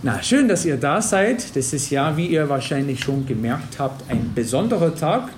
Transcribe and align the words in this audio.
Na, 0.00 0.22
schön, 0.22 0.46
dass 0.46 0.64
ihr 0.64 0.76
da 0.76 1.02
seid. 1.02 1.56
Das 1.56 1.72
ist 1.72 1.90
ja, 1.90 2.16
wie 2.16 2.28
ihr 2.28 2.48
wahrscheinlich 2.48 3.00
schon 3.00 3.26
gemerkt 3.26 3.80
habt, 3.80 4.08
ein 4.08 4.30
besonderer 4.32 4.94
Tag. 4.94 5.30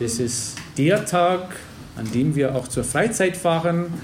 Das 0.00 0.18
ist 0.18 0.56
der 0.76 1.04
Tag, 1.06 1.54
an 1.96 2.10
dem 2.12 2.34
wir 2.34 2.56
auch 2.56 2.66
zur 2.66 2.82
Freizeit 2.82 3.36
fahren. 3.36 3.94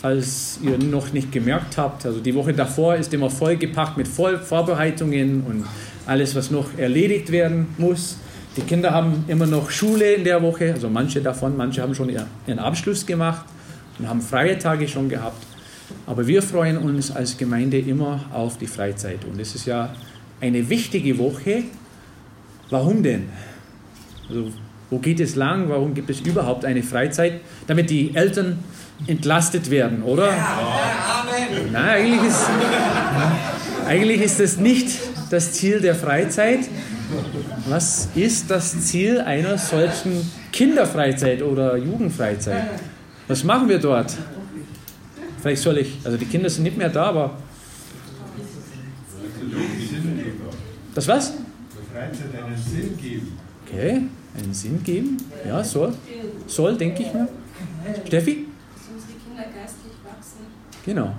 Falls 0.00 0.58
ihr 0.60 0.76
noch 0.78 1.12
nicht 1.12 1.30
gemerkt 1.30 1.78
habt, 1.78 2.04
also 2.04 2.18
die 2.18 2.34
Woche 2.34 2.52
davor 2.52 2.96
ist 2.96 3.14
immer 3.14 3.30
vollgepackt 3.30 3.96
mit 3.96 4.08
Vorbereitungen 4.08 5.42
und 5.42 5.66
alles, 6.06 6.34
was 6.34 6.50
noch 6.50 6.76
erledigt 6.76 7.30
werden 7.30 7.68
muss. 7.78 8.16
Die 8.56 8.62
Kinder 8.62 8.90
haben 8.90 9.24
immer 9.28 9.46
noch 9.46 9.70
Schule 9.70 10.14
in 10.14 10.24
der 10.24 10.42
Woche, 10.42 10.72
also 10.72 10.88
manche 10.88 11.20
davon, 11.20 11.56
manche 11.56 11.80
haben 11.80 11.94
schon 11.94 12.08
ihren 12.08 12.58
Abschluss 12.58 13.06
gemacht 13.06 13.44
und 14.00 14.08
haben 14.08 14.20
freie 14.20 14.58
Tage 14.58 14.88
schon 14.88 15.08
gehabt. 15.08 15.44
Aber 16.06 16.26
wir 16.26 16.42
freuen 16.42 16.78
uns 16.78 17.10
als 17.10 17.36
Gemeinde 17.36 17.78
immer 17.78 18.24
auf 18.32 18.58
die 18.58 18.66
Freizeit. 18.66 19.24
Und 19.24 19.40
es 19.40 19.54
ist 19.54 19.66
ja 19.66 19.94
eine 20.40 20.68
wichtige 20.68 21.18
Woche. 21.18 21.64
Warum 22.70 23.02
denn? 23.02 23.28
Also, 24.28 24.52
wo 24.90 24.98
geht 24.98 25.20
es 25.20 25.34
lang? 25.34 25.68
Warum 25.68 25.94
gibt 25.94 26.10
es 26.10 26.20
überhaupt 26.20 26.64
eine 26.64 26.82
Freizeit? 26.82 27.40
Damit 27.66 27.90
die 27.90 28.14
Eltern 28.14 28.58
entlastet 29.06 29.70
werden, 29.70 30.02
oder? 30.02 30.26
Ja, 30.28 31.22
Amen. 31.22 31.72
Nein, 31.72 31.84
eigentlich 31.84 32.22
ist, 32.22 32.46
eigentlich 33.86 34.20
ist 34.22 34.40
das 34.40 34.56
nicht 34.56 34.98
das 35.30 35.52
Ziel 35.52 35.80
der 35.80 35.94
Freizeit. 35.94 36.60
Was 37.68 38.08
ist 38.14 38.50
das 38.50 38.86
Ziel 38.86 39.20
einer 39.20 39.56
solchen 39.56 40.30
Kinderfreizeit 40.52 41.42
oder 41.42 41.76
Jugendfreizeit? 41.76 42.64
Was 43.28 43.44
machen 43.44 43.68
wir 43.68 43.78
dort? 43.78 44.14
Vielleicht 45.40 45.62
soll 45.62 45.78
ich, 45.78 45.98
also 46.04 46.16
die 46.16 46.26
Kinder 46.26 46.50
sind 46.50 46.64
nicht 46.64 46.76
mehr 46.76 46.88
da, 46.88 47.04
aber. 47.04 47.36
Das 50.94 51.06
was? 51.08 51.34
Freizeit 51.92 52.44
einen 52.44 52.56
Sinn 52.56 52.96
geben. 52.96 53.38
Okay, 53.66 54.02
einen 54.36 54.54
Sinn 54.54 54.82
geben. 54.82 55.16
Ja, 55.46 55.62
soll. 55.62 55.94
Soll, 56.46 56.76
denke 56.76 57.02
ich 57.02 57.12
mir. 57.12 57.28
Steffi? 58.06 58.46
Genau. 60.84 61.12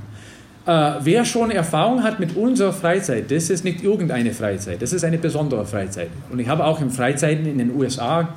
Äh, 0.65 0.93
wer 1.01 1.25
schon 1.25 1.51
Erfahrung 1.51 2.03
hat 2.03 2.19
mit 2.19 2.35
unserer 2.35 2.73
Freizeit, 2.73 3.31
das 3.31 3.49
ist 3.49 3.63
nicht 3.63 3.83
irgendeine 3.83 4.33
Freizeit, 4.33 4.81
das 4.81 4.93
ist 4.93 5.03
eine 5.03 5.17
besondere 5.17 5.65
Freizeit. 5.65 6.09
Und 6.31 6.39
ich 6.39 6.47
habe 6.47 6.65
auch 6.65 6.81
in 6.81 6.89
Freizeiten 6.89 7.45
in 7.45 7.57
den 7.57 7.75
USA 7.75 8.33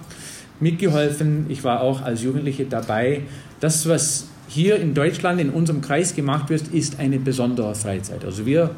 mitgeholfen. 0.60 1.46
Ich 1.48 1.64
war 1.64 1.80
auch 1.80 2.02
als 2.02 2.22
Jugendliche 2.22 2.64
dabei. 2.64 3.22
Das, 3.60 3.88
was 3.88 4.28
hier 4.52 4.76
in 4.76 4.92
Deutschland 4.92 5.40
in 5.40 5.50
unserem 5.50 5.80
Kreis 5.80 6.14
gemacht 6.14 6.50
wird, 6.50 6.68
ist 6.68 6.98
eine 7.00 7.18
besondere 7.18 7.74
Freizeit. 7.74 8.24
Also 8.24 8.44
wir 8.44 8.74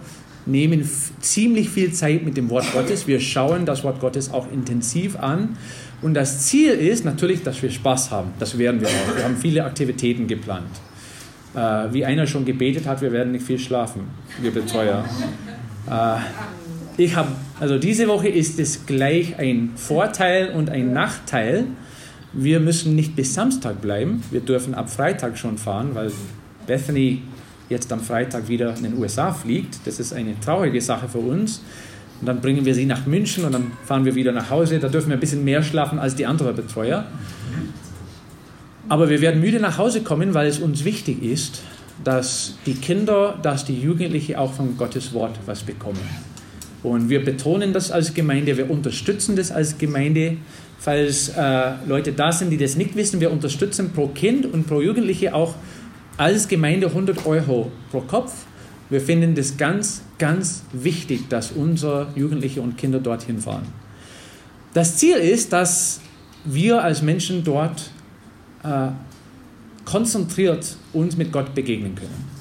nehmen 0.47 0.89
ziemlich 1.21 1.69
viel 1.69 1.93
Zeit 1.93 2.25
mit 2.25 2.37
dem 2.37 2.49
Wort 2.51 2.71
Gottes. 2.73 3.07
Wir 3.07 3.19
schauen 3.19 3.67
das 3.67 3.83
Wort 3.83 3.99
Gottes 4.01 4.33
auch 4.33 4.51
intensiv 4.53 5.19
an. 5.19 5.57
Und 6.01 6.15
das 6.15 6.47
Ziel 6.47 6.73
ist 6.73 7.05
natürlich, 7.05 7.43
dass 7.43 7.61
wir 7.63 7.71
Spaß 7.71 8.11
haben. 8.11 8.31
Das 8.39 8.57
werden 8.57 8.81
wir 8.81 8.89
auch. 8.89 9.17
Wir 9.17 9.25
haben 9.25 9.37
viele 9.37 9.65
Aktivitäten 9.65 10.29
geplant. 10.29 10.71
Äh, 11.55 11.93
wie 11.93 12.05
einer 12.05 12.27
schon 12.27 12.45
gebetet 12.45 12.87
hat, 12.87 13.01
wir 13.01 13.11
werden 13.11 13.33
nicht 13.33 13.47
viel 13.47 13.59
schlafen, 13.59 14.03
wir 14.41 14.53
Betreuer. 14.53 15.05
Äh, 15.91 16.17
ich 16.97 17.17
habe, 17.17 17.29
also 17.59 17.79
diese 17.79 18.07
Woche 18.07 18.29
ist 18.29 18.61
es 18.61 18.87
gleich 18.87 19.39
ein 19.39 19.73
Vorteil 19.77 20.51
und 20.51 20.71
ein 20.71 20.93
Nachteil 20.93 21.67
wir 22.35 22.61
müssen 22.61 22.95
nicht 22.95 23.17
bis 23.17 23.35
Samstag 23.35 23.81
bleiben. 23.81 24.23
Wir 24.31 24.41
dürfen 24.41 24.75
ab 24.75 24.91
Freitag 24.91 25.39
schon 25.39 25.59
fahren, 25.59 25.91
weil 25.95 26.11
Bethany 26.67 27.23
jetzt 27.69 27.93
am 27.93 28.01
Freitag 28.01 28.49
wieder 28.49 28.77
in 28.77 28.83
den 28.83 28.99
USA 28.99 29.33
fliegt. 29.33 29.87
Das 29.87 30.01
ist 30.01 30.13
eine 30.13 30.39
traurige 30.41 30.81
Sache 30.81 31.09
für 31.09 31.19
uns. 31.19 31.63
Und 32.21 32.27
dann 32.27 32.41
bringen 32.41 32.65
wir 32.65 32.75
sie 32.75 32.87
nach 32.87 33.07
München 33.07 33.45
und 33.45 33.53
dann 33.53 33.73
fahren 33.85 34.05
wir 34.05 34.15
wieder 34.15 34.33
nach 34.33 34.51
Hause. 34.51 34.79
Da 34.79 34.89
dürfen 34.89 35.09
wir 35.09 35.17
ein 35.17 35.21
bisschen 35.21 35.45
mehr 35.45 35.63
schlafen 35.63 35.99
als 35.99 36.15
die 36.15 36.27
anderen 36.27 36.55
Betreuer. 36.55 37.07
Aber 38.89 39.09
wir 39.09 39.21
werden 39.21 39.41
müde 39.41 39.61
nach 39.61 39.79
Hause 39.79 40.03
kommen, 40.03 40.35
weil 40.35 40.47
es 40.47 40.59
uns 40.59 40.85
wichtig 40.85 41.23
ist, 41.23 41.63
dass 42.03 42.57
die 42.67 42.75
Kinder, 42.75 43.39
dass 43.43 43.65
die 43.65 43.81
Jugendlichen 43.81 44.37
auch 44.37 44.53
von 44.53 44.77
Gottes 44.77 45.13
Wort 45.13 45.39
was 45.47 45.63
bekommen. 45.63 46.01
Und 46.85 47.09
wir 47.09 47.25
betonen 47.25 47.73
das 47.73 47.91
als 47.91 48.15
Gemeinde, 48.15 48.57
wir 48.57 48.71
unterstützen 48.71 49.35
das 49.35 49.51
als 49.51 49.79
Gemeinde 49.79 50.37
falls 50.85 51.31
äh, 51.31 51.73
Leute 51.87 52.13
da 52.13 52.31
sind, 52.31 52.51
die 52.51 52.59
das 52.59 52.77
nicht 52.77 52.95
wissen, 52.95 53.19
wir 53.19 53.33
unterstützen 53.33 53.93
pro 53.93 54.09
Kind 54.09 54.45
und 54.53 54.67
pro 54.67 54.83
Jugendliche 54.83 55.35
auch 55.35 55.55
als 56.19 56.47
Gemeinde 56.47 56.89
100 56.89 57.25
Euro 57.27 57.73
pro 57.91 58.03
Kopf. 58.03 58.45
Wir 58.91 59.01
finden 59.01 59.35
das 59.35 59.57
ganz, 59.57 60.03
ganz 60.19 60.63
wichtig, 60.75 61.31
dass 61.31 61.53
unsere 61.53 62.09
Jugendliche 62.15 62.61
und 62.61 62.77
Kinder 62.77 63.01
dorthin 63.01 63.39
fahren. 63.39 63.67
Das 64.75 64.99
Ziel 64.99 65.17
ist, 65.17 65.55
dass 65.55 66.01
wir 66.45 66.85
als 66.85 67.01
Menschen 67.01 67.43
dort 67.45 67.91
äh, 68.63 68.89
konzentriert 69.87 70.77
uns 70.93 71.17
mit 71.17 71.33
Gott 71.33 71.55
begegnen 71.55 71.95
können. 71.95 72.35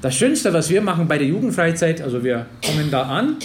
Das 0.00 0.14
Schönste, 0.14 0.52
was 0.52 0.70
wir 0.70 0.80
machen 0.80 1.08
bei 1.08 1.18
der 1.18 1.26
Jugendfreizeit, 1.26 2.00
also 2.02 2.22
wir 2.22 2.46
kommen 2.64 2.90
da 2.92 3.02
an 3.02 3.36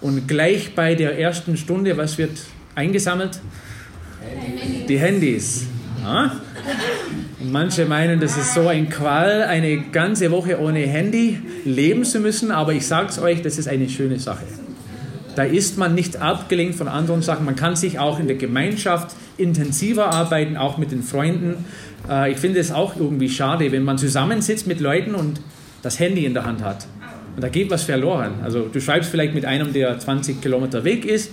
und 0.00 0.28
gleich 0.28 0.74
bei 0.74 0.94
der 0.94 1.18
ersten 1.18 1.56
Stunde, 1.56 1.96
was 1.96 2.18
wird 2.18 2.38
eingesammelt? 2.74 3.40
Die 4.88 4.98
Handys. 4.98 5.66
Ja? 6.02 6.40
manche 7.40 7.86
meinen, 7.86 8.20
das 8.20 8.36
ist 8.36 8.54
so 8.54 8.68
ein 8.68 8.88
Qual, 8.88 9.42
eine 9.42 9.78
ganze 9.92 10.30
Woche 10.30 10.60
ohne 10.60 10.80
Handy 10.80 11.40
leben 11.64 12.04
zu 12.04 12.20
müssen, 12.20 12.50
aber 12.50 12.72
ich 12.72 12.86
sage 12.86 13.08
es 13.08 13.18
euch, 13.18 13.42
das 13.42 13.58
ist 13.58 13.68
eine 13.68 13.88
schöne 13.88 14.18
Sache. 14.18 14.44
Da 15.34 15.44
ist 15.44 15.78
man 15.78 15.94
nicht 15.94 16.16
abgelenkt 16.16 16.74
von 16.74 16.88
anderen 16.88 17.22
Sachen. 17.22 17.44
Man 17.44 17.54
kann 17.54 17.76
sich 17.76 17.98
auch 17.98 18.18
in 18.18 18.26
der 18.26 18.36
Gemeinschaft 18.36 19.14
intensiver 19.36 20.12
arbeiten, 20.12 20.56
auch 20.56 20.78
mit 20.78 20.90
den 20.90 21.04
Freunden. 21.04 21.64
Äh, 22.10 22.32
ich 22.32 22.38
finde 22.38 22.58
es 22.58 22.72
auch 22.72 22.96
irgendwie 22.96 23.28
schade, 23.28 23.70
wenn 23.70 23.84
man 23.84 23.98
zusammensitzt 23.98 24.66
mit 24.66 24.80
Leuten 24.80 25.14
und 25.14 25.40
das 25.82 26.00
Handy 26.00 26.24
in 26.24 26.34
der 26.34 26.44
Hand 26.44 26.64
hat. 26.64 26.88
Und 27.38 27.42
da 27.42 27.50
geht 27.50 27.70
was 27.70 27.84
verloren. 27.84 28.40
Also 28.42 28.62
du 28.66 28.80
schreibst 28.80 29.10
vielleicht 29.10 29.32
mit 29.32 29.44
einem, 29.44 29.72
der 29.72 29.96
20 29.96 30.42
Kilometer 30.42 30.82
weg 30.82 31.04
ist, 31.04 31.30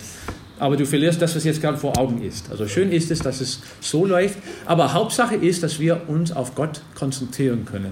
aber 0.59 0.77
du 0.77 0.85
verlierst 0.85 1.19
das, 1.19 1.35
was 1.35 1.43
jetzt 1.45 1.63
gerade 1.63 1.79
vor 1.79 1.97
Augen 1.97 2.21
ist. 2.21 2.51
Also 2.51 2.67
schön 2.67 2.91
ist 2.91 3.09
es, 3.09 3.21
dass 3.21 3.41
es 3.41 3.59
so 3.79 4.05
läuft, 4.05 4.37
aber 4.67 4.93
Hauptsache 4.93 5.33
ist, 5.33 5.63
dass 5.63 5.79
wir 5.79 6.07
uns 6.07 6.31
auf 6.31 6.53
Gott 6.53 6.81
konzentrieren 6.93 7.65
können. 7.65 7.91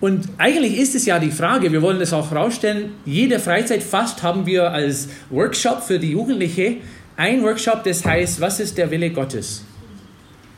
Und 0.00 0.26
eigentlich 0.38 0.78
ist 0.78 0.94
es 0.94 1.04
ja 1.04 1.18
die 1.18 1.30
Frage, 1.30 1.72
wir 1.72 1.82
wollen 1.82 2.00
es 2.00 2.14
auch 2.14 2.30
herausstellen, 2.30 2.92
jede 3.04 3.38
Freizeit 3.38 3.82
fast 3.82 4.22
haben 4.22 4.46
wir 4.46 4.70
als 4.70 5.10
Workshop 5.28 5.82
für 5.82 5.98
die 5.98 6.12
Jugendliche 6.12 6.78
ein 7.18 7.42
Workshop, 7.42 7.84
das 7.84 8.02
heißt, 8.02 8.40
was 8.40 8.60
ist 8.60 8.78
der 8.78 8.90
Wille 8.90 9.10
Gottes 9.10 9.62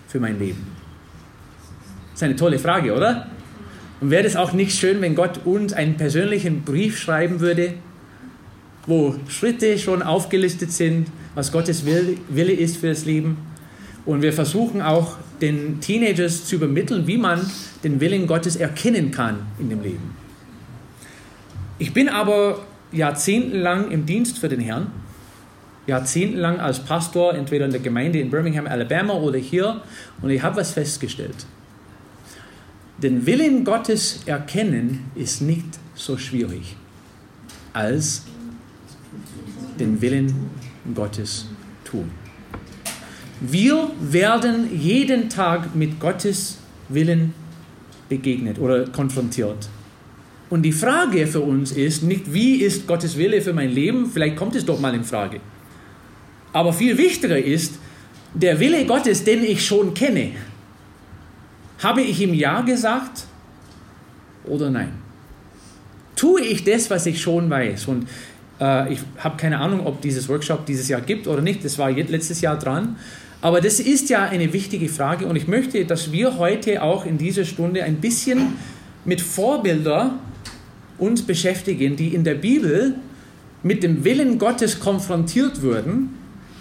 für 0.07 0.21
mein 0.21 0.39
Leben? 0.39 0.65
Das 2.13 2.19
ist 2.19 2.23
eine 2.23 2.37
tolle 2.37 2.61
Frage, 2.61 2.95
oder? 2.95 3.34
Und 4.05 4.11
wäre 4.11 4.27
es 4.27 4.37
auch 4.37 4.53
nicht 4.53 4.79
schön, 4.79 5.01
wenn 5.01 5.15
Gott 5.15 5.47
uns 5.47 5.73
einen 5.73 5.97
persönlichen 5.97 6.61
Brief 6.61 6.99
schreiben 6.99 7.41
würde, 7.41 7.73
wo 8.87 9.15
Schritte 9.29 9.79
schon 9.79 10.03
aufgelistet 10.03 10.73
sind, 10.73 11.09
was 11.35 11.51
Gottes 11.53 11.87
Wille 11.87 12.53
ist 12.53 12.77
für 12.77 12.89
das 12.89 13.07
Leben. 13.07 13.39
Und 14.05 14.21
wir 14.21 14.35
versuchen 14.35 14.83
auch 14.83 15.17
den 15.41 15.81
Teenagers 15.81 16.45
zu 16.45 16.57
übermitteln, 16.57 17.07
wie 17.07 17.17
man 17.17 17.51
den 17.83 17.99
Willen 17.99 18.27
Gottes 18.27 18.57
erkennen 18.57 19.11
kann 19.11 19.39
in 19.59 19.71
dem 19.71 19.81
Leben. 19.81 20.15
Ich 21.79 21.95
bin 21.95 22.11
aber 22.11 22.67
jahrzehntelang 22.93 23.91
im 23.91 24.05
Dienst 24.05 24.39
für 24.39 24.51
den 24.51 24.61
Herrn, 24.61 24.89
jahrzehntelang 25.87 26.61
als 26.61 26.81
Pastor, 26.81 27.33
entweder 27.33 27.65
in 27.65 27.71
der 27.71 27.81
Gemeinde 27.81 28.19
in 28.19 28.29
Birmingham, 28.29 28.67
Alabama 28.67 29.15
oder 29.15 29.39
hier, 29.39 29.81
und 30.21 30.29
ich 30.29 30.43
habe 30.43 30.57
was 30.57 30.73
festgestellt. 30.73 31.47
Den 32.99 33.27
Willen 33.27 33.65
Gottes 33.65 34.21
erkennen 34.27 35.01
ist 35.15 35.43
nicht 35.43 35.67
so 35.95 36.17
schwierig 36.17 36.77
als 37.73 38.23
den 39.81 40.01
Willen 40.01 40.33
Gottes 40.95 41.47
tun. 41.85 42.11
Wir 43.41 43.91
werden 44.01 44.69
jeden 44.79 45.29
Tag 45.29 45.75
mit 45.75 45.99
Gottes 45.99 46.59
Willen 46.89 47.35
begegnet 48.09 48.59
oder 48.59 48.87
konfrontiert. 48.87 49.69
Und 50.51 50.63
die 50.63 50.73
Frage 50.73 51.27
für 51.27 51.41
uns 51.41 51.73
ist 51.73 52.05
nicht, 52.05 52.33
wie 52.33 52.57
ist 52.57 52.87
Gottes 52.87 53.19
Wille 53.19 53.41
für 53.41 53.53
mein 53.53 53.71
Leben? 53.71 54.07
Vielleicht 54.07 54.37
kommt 54.37 54.55
es 54.55 54.65
doch 54.65 54.79
mal 54.79 54.95
in 54.95 55.03
Frage. 55.03 55.41
Aber 56.53 56.73
viel 56.73 56.97
wichtiger 56.97 57.39
ist, 57.39 57.75
der 58.35 58.61
Wille 58.61 58.85
Gottes, 58.87 59.25
den 59.25 59.43
ich 59.43 59.67
schon 59.67 59.95
kenne. 59.95 60.33
Habe 61.83 62.03
ich 62.03 62.21
ihm 62.21 62.35
Ja 62.35 62.61
gesagt 62.61 63.25
oder 64.45 64.71
nein? 64.71 64.93
Tue 66.17 66.43
ich 66.43 66.65
das, 66.65 66.91
was 66.91 67.07
ich 67.07 67.21
schon 67.21 67.51
weiß? 67.51 67.87
Und 67.89 68.09
äh, 68.61 68.93
ich 68.93 69.01
habe 69.19 69.37
keine 69.37 69.59
Ahnung, 69.59 69.87
ob 69.87 70.01
dieses 70.01 70.29
Workshop 70.29 70.67
dieses 70.67 70.89
Jahr 70.89 71.01
gibt 71.01 71.27
oder 71.27 71.43
nicht. 71.43 71.65
Das 71.65 71.79
war 71.79 71.91
letztes 71.91 72.41
Jahr 72.41 72.59
dran. 72.59 72.97
Aber 73.41 73.61
das 73.61 73.79
ist 73.79 74.09
ja 74.09 74.25
eine 74.25 74.53
wichtige 74.53 74.89
Frage 74.89 75.27
und 75.27 75.37
ich 75.37 75.49
möchte, 75.49 75.85
dass 75.85 76.13
wir 76.13 76.39
heute 76.39 76.83
auch 76.83 77.05
in 77.05 77.19
dieser 77.19 77.45
Stunde 77.45 77.85
ein 77.85 77.97
bisschen 77.97 78.55
mit 79.05 79.21
Vorbilder 79.21 80.15
uns 80.97 81.21
beschäftigen, 81.21 81.97
die 81.97 82.15
in 82.15 82.25
der 82.25 82.37
Bibel 82.37 82.95
mit 83.63 83.83
dem 83.83 84.05
Willen 84.05 84.39
Gottes 84.39 84.81
konfrontiert 84.81 85.61
wurden. 85.63 86.11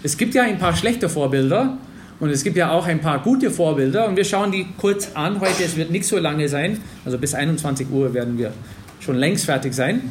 Es 0.02 0.18
gibt 0.18 0.34
ja 0.34 0.42
ein 0.42 0.58
paar 0.58 0.76
schlechte 0.76 1.08
Vorbilder 1.08 1.78
und 2.24 2.30
es 2.30 2.42
gibt 2.42 2.56
ja 2.56 2.70
auch 2.70 2.86
ein 2.86 3.02
paar 3.02 3.18
gute 3.18 3.50
Vorbilder 3.50 4.08
und 4.08 4.16
wir 4.16 4.24
schauen 4.24 4.50
die 4.50 4.66
kurz 4.78 5.10
an 5.12 5.40
heute. 5.40 5.62
Es 5.62 5.76
wird 5.76 5.90
nicht 5.90 6.06
so 6.06 6.16
lange 6.16 6.48
sein, 6.48 6.80
also 7.04 7.18
bis 7.18 7.34
21 7.34 7.90
Uhr 7.90 8.14
werden 8.14 8.38
wir 8.38 8.54
schon 8.98 9.16
längst 9.16 9.44
fertig 9.44 9.74
sein. 9.74 10.10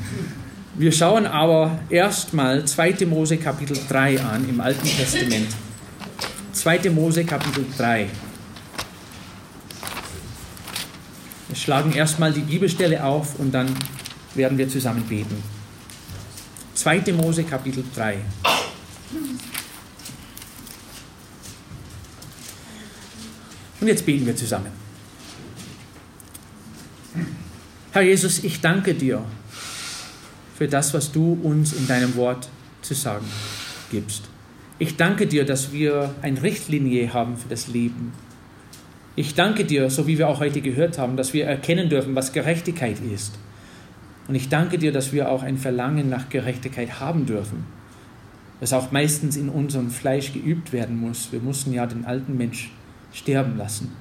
Wir 0.75 0.91
schauen 0.91 1.25
aber 1.25 1.79
erstmal 1.89 2.65
2. 2.65 3.07
Mose 3.07 3.37
Kapitel 3.37 3.75
3 3.89 4.21
an 4.21 4.47
im 4.47 4.61
Alten 4.61 4.85
Testament. 4.85 5.47
2. 6.51 6.91
Mose 6.91 7.23
Kapitel 7.23 7.65
3. 7.79 8.07
Wir 11.47 11.55
schlagen 11.55 11.93
erstmal 11.93 12.31
die 12.31 12.41
Bibelstelle 12.41 13.03
auf 13.03 13.39
und 13.39 13.51
dann 13.51 13.75
werden 14.35 14.59
wir 14.59 14.69
zusammen 14.69 15.01
beten. 15.09 15.41
2. 16.75 17.11
Mose 17.13 17.43
Kapitel 17.43 17.83
3. 17.95 18.17
Und 23.83 23.89
jetzt 23.89 24.05
beten 24.05 24.25
wir 24.25 24.33
zusammen. 24.33 24.71
Herr 27.91 28.01
Jesus, 28.01 28.41
ich 28.41 28.61
danke 28.61 28.93
dir 28.93 29.21
für 30.55 30.69
das, 30.69 30.93
was 30.93 31.11
du 31.11 31.37
uns 31.43 31.73
in 31.73 31.85
deinem 31.85 32.15
Wort 32.15 32.47
zu 32.81 32.93
sagen 32.93 33.25
gibst. 33.91 34.29
Ich 34.79 34.95
danke 34.95 35.27
dir, 35.27 35.43
dass 35.43 35.73
wir 35.73 36.15
eine 36.21 36.41
Richtlinie 36.41 37.13
haben 37.13 37.35
für 37.35 37.49
das 37.49 37.67
Leben. 37.67 38.13
Ich 39.17 39.35
danke 39.35 39.65
dir, 39.65 39.89
so 39.89 40.07
wie 40.07 40.17
wir 40.17 40.29
auch 40.29 40.39
heute 40.39 40.61
gehört 40.61 40.97
haben, 40.97 41.17
dass 41.17 41.33
wir 41.33 41.45
erkennen 41.45 41.89
dürfen, 41.89 42.15
was 42.15 42.31
Gerechtigkeit 42.31 42.99
ist. 43.13 43.33
Und 44.29 44.35
ich 44.35 44.47
danke 44.47 44.77
dir, 44.77 44.93
dass 44.93 45.11
wir 45.11 45.29
auch 45.29 45.43
ein 45.43 45.57
Verlangen 45.57 46.07
nach 46.07 46.29
Gerechtigkeit 46.29 47.01
haben 47.01 47.25
dürfen, 47.25 47.65
das 48.61 48.71
auch 48.71 48.93
meistens 48.93 49.35
in 49.35 49.49
unserem 49.49 49.91
Fleisch 49.91 50.31
geübt 50.31 50.71
werden 50.71 50.95
muss. 50.95 51.33
Wir 51.33 51.41
mussten 51.41 51.73
ja 51.73 51.85
den 51.85 52.05
alten 52.05 52.37
Mensch 52.37 52.71
sterben 53.13 53.57
lassen. 53.57 53.91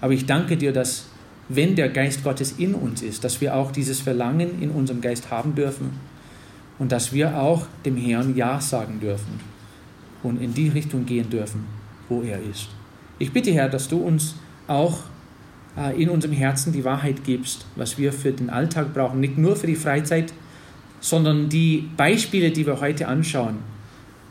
Aber 0.00 0.12
ich 0.12 0.26
danke 0.26 0.56
dir, 0.56 0.72
dass 0.72 1.06
wenn 1.48 1.76
der 1.76 1.88
Geist 1.88 2.22
Gottes 2.24 2.52
in 2.52 2.74
uns 2.74 3.02
ist, 3.02 3.24
dass 3.24 3.40
wir 3.40 3.56
auch 3.56 3.72
dieses 3.72 4.00
Verlangen 4.00 4.62
in 4.62 4.70
unserem 4.70 5.00
Geist 5.00 5.30
haben 5.30 5.54
dürfen 5.54 5.90
und 6.78 6.92
dass 6.92 7.12
wir 7.12 7.38
auch 7.38 7.66
dem 7.84 7.96
Herrn 7.96 8.36
Ja 8.36 8.60
sagen 8.60 9.00
dürfen 9.00 9.40
und 10.22 10.40
in 10.40 10.54
die 10.54 10.68
Richtung 10.68 11.06
gehen 11.06 11.28
dürfen, 11.30 11.64
wo 12.08 12.22
er 12.22 12.40
ist. 12.40 12.68
Ich 13.18 13.32
bitte, 13.32 13.50
Herr, 13.52 13.68
dass 13.68 13.88
du 13.88 13.98
uns 13.98 14.36
auch 14.66 15.00
äh, 15.76 16.00
in 16.00 16.08
unserem 16.08 16.34
Herzen 16.34 16.72
die 16.72 16.84
Wahrheit 16.84 17.24
gibst, 17.24 17.66
was 17.76 17.98
wir 17.98 18.12
für 18.12 18.32
den 18.32 18.50
Alltag 18.50 18.92
brauchen, 18.94 19.20
nicht 19.20 19.38
nur 19.38 19.56
für 19.56 19.66
die 19.66 19.76
Freizeit, 19.76 20.32
sondern 21.00 21.48
die 21.48 21.88
Beispiele, 21.96 22.50
die 22.50 22.66
wir 22.66 22.80
heute 22.80 23.08
anschauen, 23.08 23.58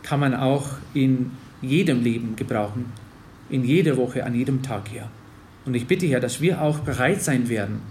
kann 0.03 0.19
man 0.19 0.35
auch 0.35 0.67
in 0.93 1.31
jedem 1.61 2.03
Leben 2.03 2.35
gebrauchen, 2.35 2.85
in 3.49 3.63
jeder 3.63 3.97
Woche, 3.97 4.25
an 4.25 4.35
jedem 4.35 4.61
Tag, 4.61 4.89
Herr. 4.93 5.09
Und 5.65 5.73
ich 5.73 5.87
bitte, 5.87 6.05
Herr, 6.07 6.19
dass 6.19 6.41
wir 6.41 6.61
auch 6.61 6.79
bereit 6.79 7.21
sein 7.21 7.49
werden, 7.49 7.81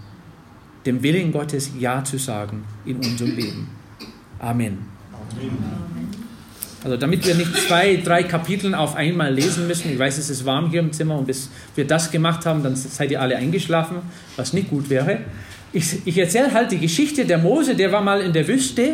dem 0.85 1.03
Willen 1.03 1.31
Gottes 1.31 1.71
Ja 1.77 2.03
zu 2.03 2.17
sagen 2.17 2.63
in 2.85 2.97
unserem 2.97 3.35
Leben. 3.35 3.69
Amen. 4.39 4.79
Also 6.83 6.95
damit 6.95 7.25
wir 7.25 7.35
nicht 7.35 7.55
zwei, 7.57 7.97
drei 7.97 8.23
Kapitel 8.23 8.73
auf 8.73 8.95
einmal 8.95 9.33
lesen 9.33 9.67
müssen. 9.67 9.91
Ich 9.91 9.99
weiß, 9.99 10.17
es 10.17 10.29
ist 10.29 10.45
warm 10.45 10.69
hier 10.69 10.79
im 10.79 10.91
Zimmer 10.93 11.17
und 11.17 11.27
bis 11.27 11.49
wir 11.75 11.85
das 11.85 12.11
gemacht 12.11 12.45
haben, 12.45 12.63
dann 12.63 12.75
seid 12.75 13.11
ihr 13.11 13.21
alle 13.21 13.35
eingeschlafen, 13.35 13.97
was 14.35 14.53
nicht 14.53 14.69
gut 14.69 14.89
wäre. 14.89 15.19
Ich, 15.73 16.05
ich 16.05 16.17
erzähle 16.17 16.53
halt 16.53 16.71
die 16.71 16.79
Geschichte 16.79 17.25
der 17.25 17.39
Mose, 17.39 17.75
der 17.75 17.91
war 17.91 18.01
mal 18.01 18.21
in 18.21 18.31
der 18.31 18.47
Wüste 18.47 18.93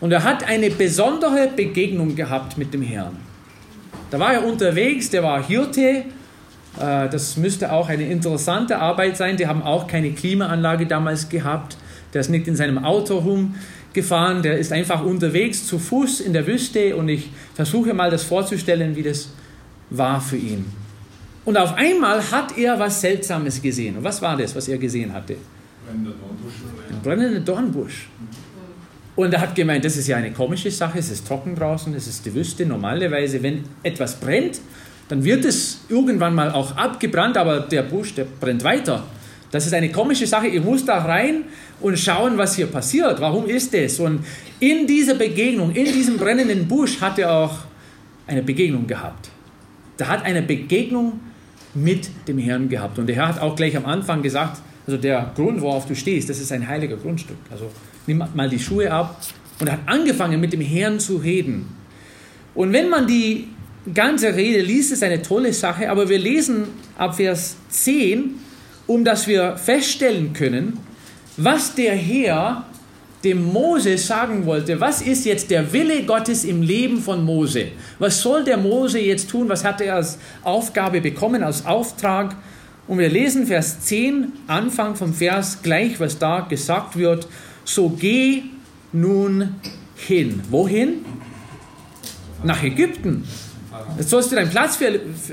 und 0.00 0.12
er 0.12 0.24
hat 0.24 0.46
eine 0.46 0.70
besondere 0.70 1.48
Begegnung 1.56 2.14
gehabt 2.14 2.58
mit 2.58 2.74
dem 2.74 2.82
Herrn. 2.82 3.16
Da 4.10 4.18
war 4.18 4.32
er 4.32 4.44
unterwegs, 4.44 5.10
der 5.10 5.22
war 5.22 5.42
Hirte 5.42 6.04
äh, 6.78 7.08
das 7.08 7.36
müsste 7.36 7.72
auch 7.72 7.88
eine 7.88 8.08
interessante 8.08 8.78
Arbeit 8.78 9.16
sein. 9.16 9.36
Die 9.36 9.46
haben 9.46 9.62
auch 9.62 9.86
keine 9.86 10.12
Klimaanlage 10.12 10.86
damals 10.86 11.28
gehabt. 11.28 11.76
Der 12.12 12.20
ist 12.20 12.30
nicht 12.30 12.46
in 12.48 12.56
seinem 12.56 12.84
Auto 12.84 13.18
rumgefahren, 13.18 14.42
der 14.42 14.58
ist 14.58 14.72
einfach 14.72 15.04
unterwegs 15.04 15.66
zu 15.66 15.78
Fuß 15.78 16.20
in 16.20 16.32
der 16.32 16.46
Wüste 16.46 16.96
und 16.96 17.08
ich 17.08 17.30
versuche 17.54 17.92
mal 17.92 18.10
das 18.10 18.22
vorzustellen, 18.22 18.96
wie 18.96 19.02
das 19.02 19.30
war 19.90 20.20
für 20.20 20.36
ihn. 20.36 20.64
Und 21.44 21.56
auf 21.56 21.74
einmal 21.74 22.20
hat 22.30 22.56
er 22.56 22.78
was 22.78 23.00
Seltsames 23.00 23.60
gesehen. 23.60 23.98
Und 23.98 24.04
was 24.04 24.20
war 24.22 24.36
das, 24.36 24.54
was 24.56 24.68
er 24.68 24.78
gesehen 24.78 25.12
hatte? 25.12 25.36
Ein 26.90 27.02
brennender 27.02 27.40
Dornbusch. 27.40 28.08
Und 29.16 29.32
er 29.32 29.40
hat 29.40 29.54
gemeint, 29.54 29.84
das 29.84 29.96
ist 29.96 30.06
ja 30.08 30.18
eine 30.18 30.30
komische 30.30 30.70
Sache, 30.70 30.98
es 30.98 31.10
ist 31.10 31.26
trocken 31.26 31.56
draußen, 31.56 31.94
es 31.94 32.06
ist 32.06 32.24
die 32.26 32.34
Wüste. 32.34 32.66
Normalerweise, 32.66 33.42
wenn 33.42 33.64
etwas 33.82 34.20
brennt, 34.20 34.60
dann 35.08 35.24
wird 35.24 35.44
es 35.44 35.80
irgendwann 35.88 36.34
mal 36.34 36.50
auch 36.50 36.76
abgebrannt, 36.76 37.36
aber 37.38 37.60
der 37.60 37.82
Busch, 37.82 38.14
der 38.14 38.24
brennt 38.24 38.62
weiter. 38.62 39.04
Das 39.50 39.66
ist 39.66 39.72
eine 39.72 39.90
komische 39.90 40.26
Sache. 40.26 40.48
Ich 40.48 40.62
muss 40.62 40.84
da 40.84 40.98
rein 40.98 41.44
und 41.80 41.98
schauen, 41.98 42.36
was 42.36 42.56
hier 42.56 42.66
passiert. 42.66 43.20
Warum 43.20 43.46
ist 43.46 43.72
das? 43.72 43.98
Und 44.00 44.24
in 44.60 44.86
dieser 44.86 45.14
Begegnung, 45.14 45.70
in 45.70 45.86
diesem 45.86 46.18
brennenden 46.18 46.68
Busch, 46.68 47.00
hat 47.00 47.18
er 47.18 47.32
auch 47.32 47.58
eine 48.26 48.42
Begegnung 48.42 48.86
gehabt. 48.86 49.30
Da 49.96 50.08
hat 50.08 50.24
eine 50.24 50.42
Begegnung 50.42 51.20
mit 51.72 52.10
dem 52.28 52.38
Herrn 52.38 52.68
gehabt. 52.68 52.98
Und 52.98 53.06
der 53.06 53.16
Herr 53.16 53.28
hat 53.28 53.40
auch 53.40 53.56
gleich 53.56 53.76
am 53.76 53.86
Anfang 53.86 54.20
gesagt, 54.20 54.60
also 54.86 54.98
der 54.98 55.32
Grund, 55.34 55.60
worauf 55.62 55.86
du 55.86 55.94
stehst, 55.94 56.28
das 56.28 56.38
ist 56.38 56.52
ein 56.52 56.66
heiliger 56.66 56.96
Grundstück. 56.96 57.38
Also 57.50 57.70
nimm 58.06 58.22
mal 58.34 58.48
die 58.48 58.58
Schuhe 58.58 58.90
ab. 58.90 59.20
Und 59.58 59.70
hat 59.70 59.80
angefangen, 59.86 60.40
mit 60.40 60.52
dem 60.52 60.60
Herrn 60.60 61.00
zu 61.00 61.16
reden. 61.16 61.66
Und 62.54 62.72
wenn 62.72 62.90
man 62.90 63.06
die 63.06 63.48
ganze 63.92 64.34
Rede 64.34 64.60
liest, 64.60 64.92
ist 64.92 65.02
eine 65.02 65.22
tolle 65.22 65.52
Sache, 65.52 65.88
aber 65.90 66.08
wir 66.08 66.18
lesen 66.18 66.64
ab 66.98 67.16
Vers 67.16 67.56
10, 67.70 68.34
um 68.86 69.04
dass 69.04 69.26
wir 69.26 69.56
feststellen 69.56 70.32
können, 70.32 70.78
was 71.36 71.74
der 71.74 71.94
Herr 71.94 72.66
dem 73.24 73.44
Mose 73.52 73.98
sagen 73.98 74.46
wollte. 74.46 74.80
Was 74.80 75.02
ist 75.02 75.24
jetzt 75.24 75.50
der 75.50 75.72
Wille 75.72 76.04
Gottes 76.04 76.44
im 76.44 76.62
Leben 76.62 76.98
von 77.00 77.24
Mose? 77.24 77.68
Was 77.98 78.20
soll 78.20 78.44
der 78.44 78.56
Mose 78.56 79.00
jetzt 79.00 79.30
tun? 79.30 79.48
Was 79.48 79.64
hat 79.64 79.80
er 79.80 79.96
als 79.96 80.18
Aufgabe 80.42 81.00
bekommen, 81.00 81.42
als 81.42 81.66
Auftrag? 81.66 82.36
Und 82.86 82.98
wir 82.98 83.08
lesen 83.08 83.46
Vers 83.46 83.80
10, 83.80 84.32
Anfang 84.46 84.94
vom 84.94 85.12
Vers, 85.12 85.58
gleich 85.62 85.98
was 85.98 86.18
da 86.18 86.40
gesagt 86.40 86.96
wird. 86.96 87.26
So 87.66 87.90
geh 87.90 88.44
nun 88.92 89.56
hin. 89.96 90.40
Wohin? 90.50 91.04
Nach 92.44 92.62
Ägypten. 92.62 93.24
Jetzt 93.98 94.10
sollst 94.10 94.30
du 94.30 94.36
deinen 94.36 94.50
Platz 94.50 94.78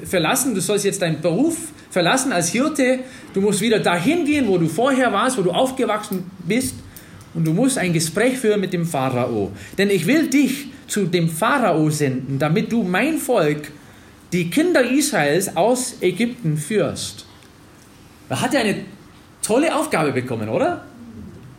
verlassen, 0.03 0.55
du 0.55 0.61
sollst 0.61 0.83
jetzt 0.83 1.01
deinen 1.01 1.21
Beruf 1.21 1.57
verlassen 1.91 2.33
als 2.33 2.49
Hirte. 2.49 2.99
Du 3.33 3.41
musst 3.41 3.61
wieder 3.61 3.79
dahin 3.79 4.25
gehen, 4.25 4.47
wo 4.47 4.57
du 4.57 4.67
vorher 4.67 5.13
warst, 5.13 5.37
wo 5.37 5.43
du 5.43 5.51
aufgewachsen 5.51 6.29
bist. 6.39 6.75
Und 7.35 7.45
du 7.45 7.53
musst 7.53 7.77
ein 7.77 7.93
Gespräch 7.93 8.37
führen 8.39 8.61
mit 8.61 8.73
dem 8.73 8.85
Pharao. 8.85 9.51
Denn 9.77 9.91
ich 9.91 10.07
will 10.07 10.27
dich 10.27 10.67
zu 10.87 11.05
dem 11.05 11.29
Pharao 11.29 11.89
senden, 11.91 12.39
damit 12.39 12.71
du 12.71 12.83
mein 12.83 13.19
Volk, 13.19 13.71
die 14.31 14.49
Kinder 14.49 14.83
Israels 14.89 15.55
aus 15.55 15.97
Ägypten 16.01 16.57
führst. 16.57 17.25
Da 18.27 18.41
hat 18.41 18.55
er 18.55 18.61
eine 18.61 18.77
tolle 19.43 19.75
Aufgabe 19.75 20.11
bekommen, 20.11 20.49
oder? 20.49 20.83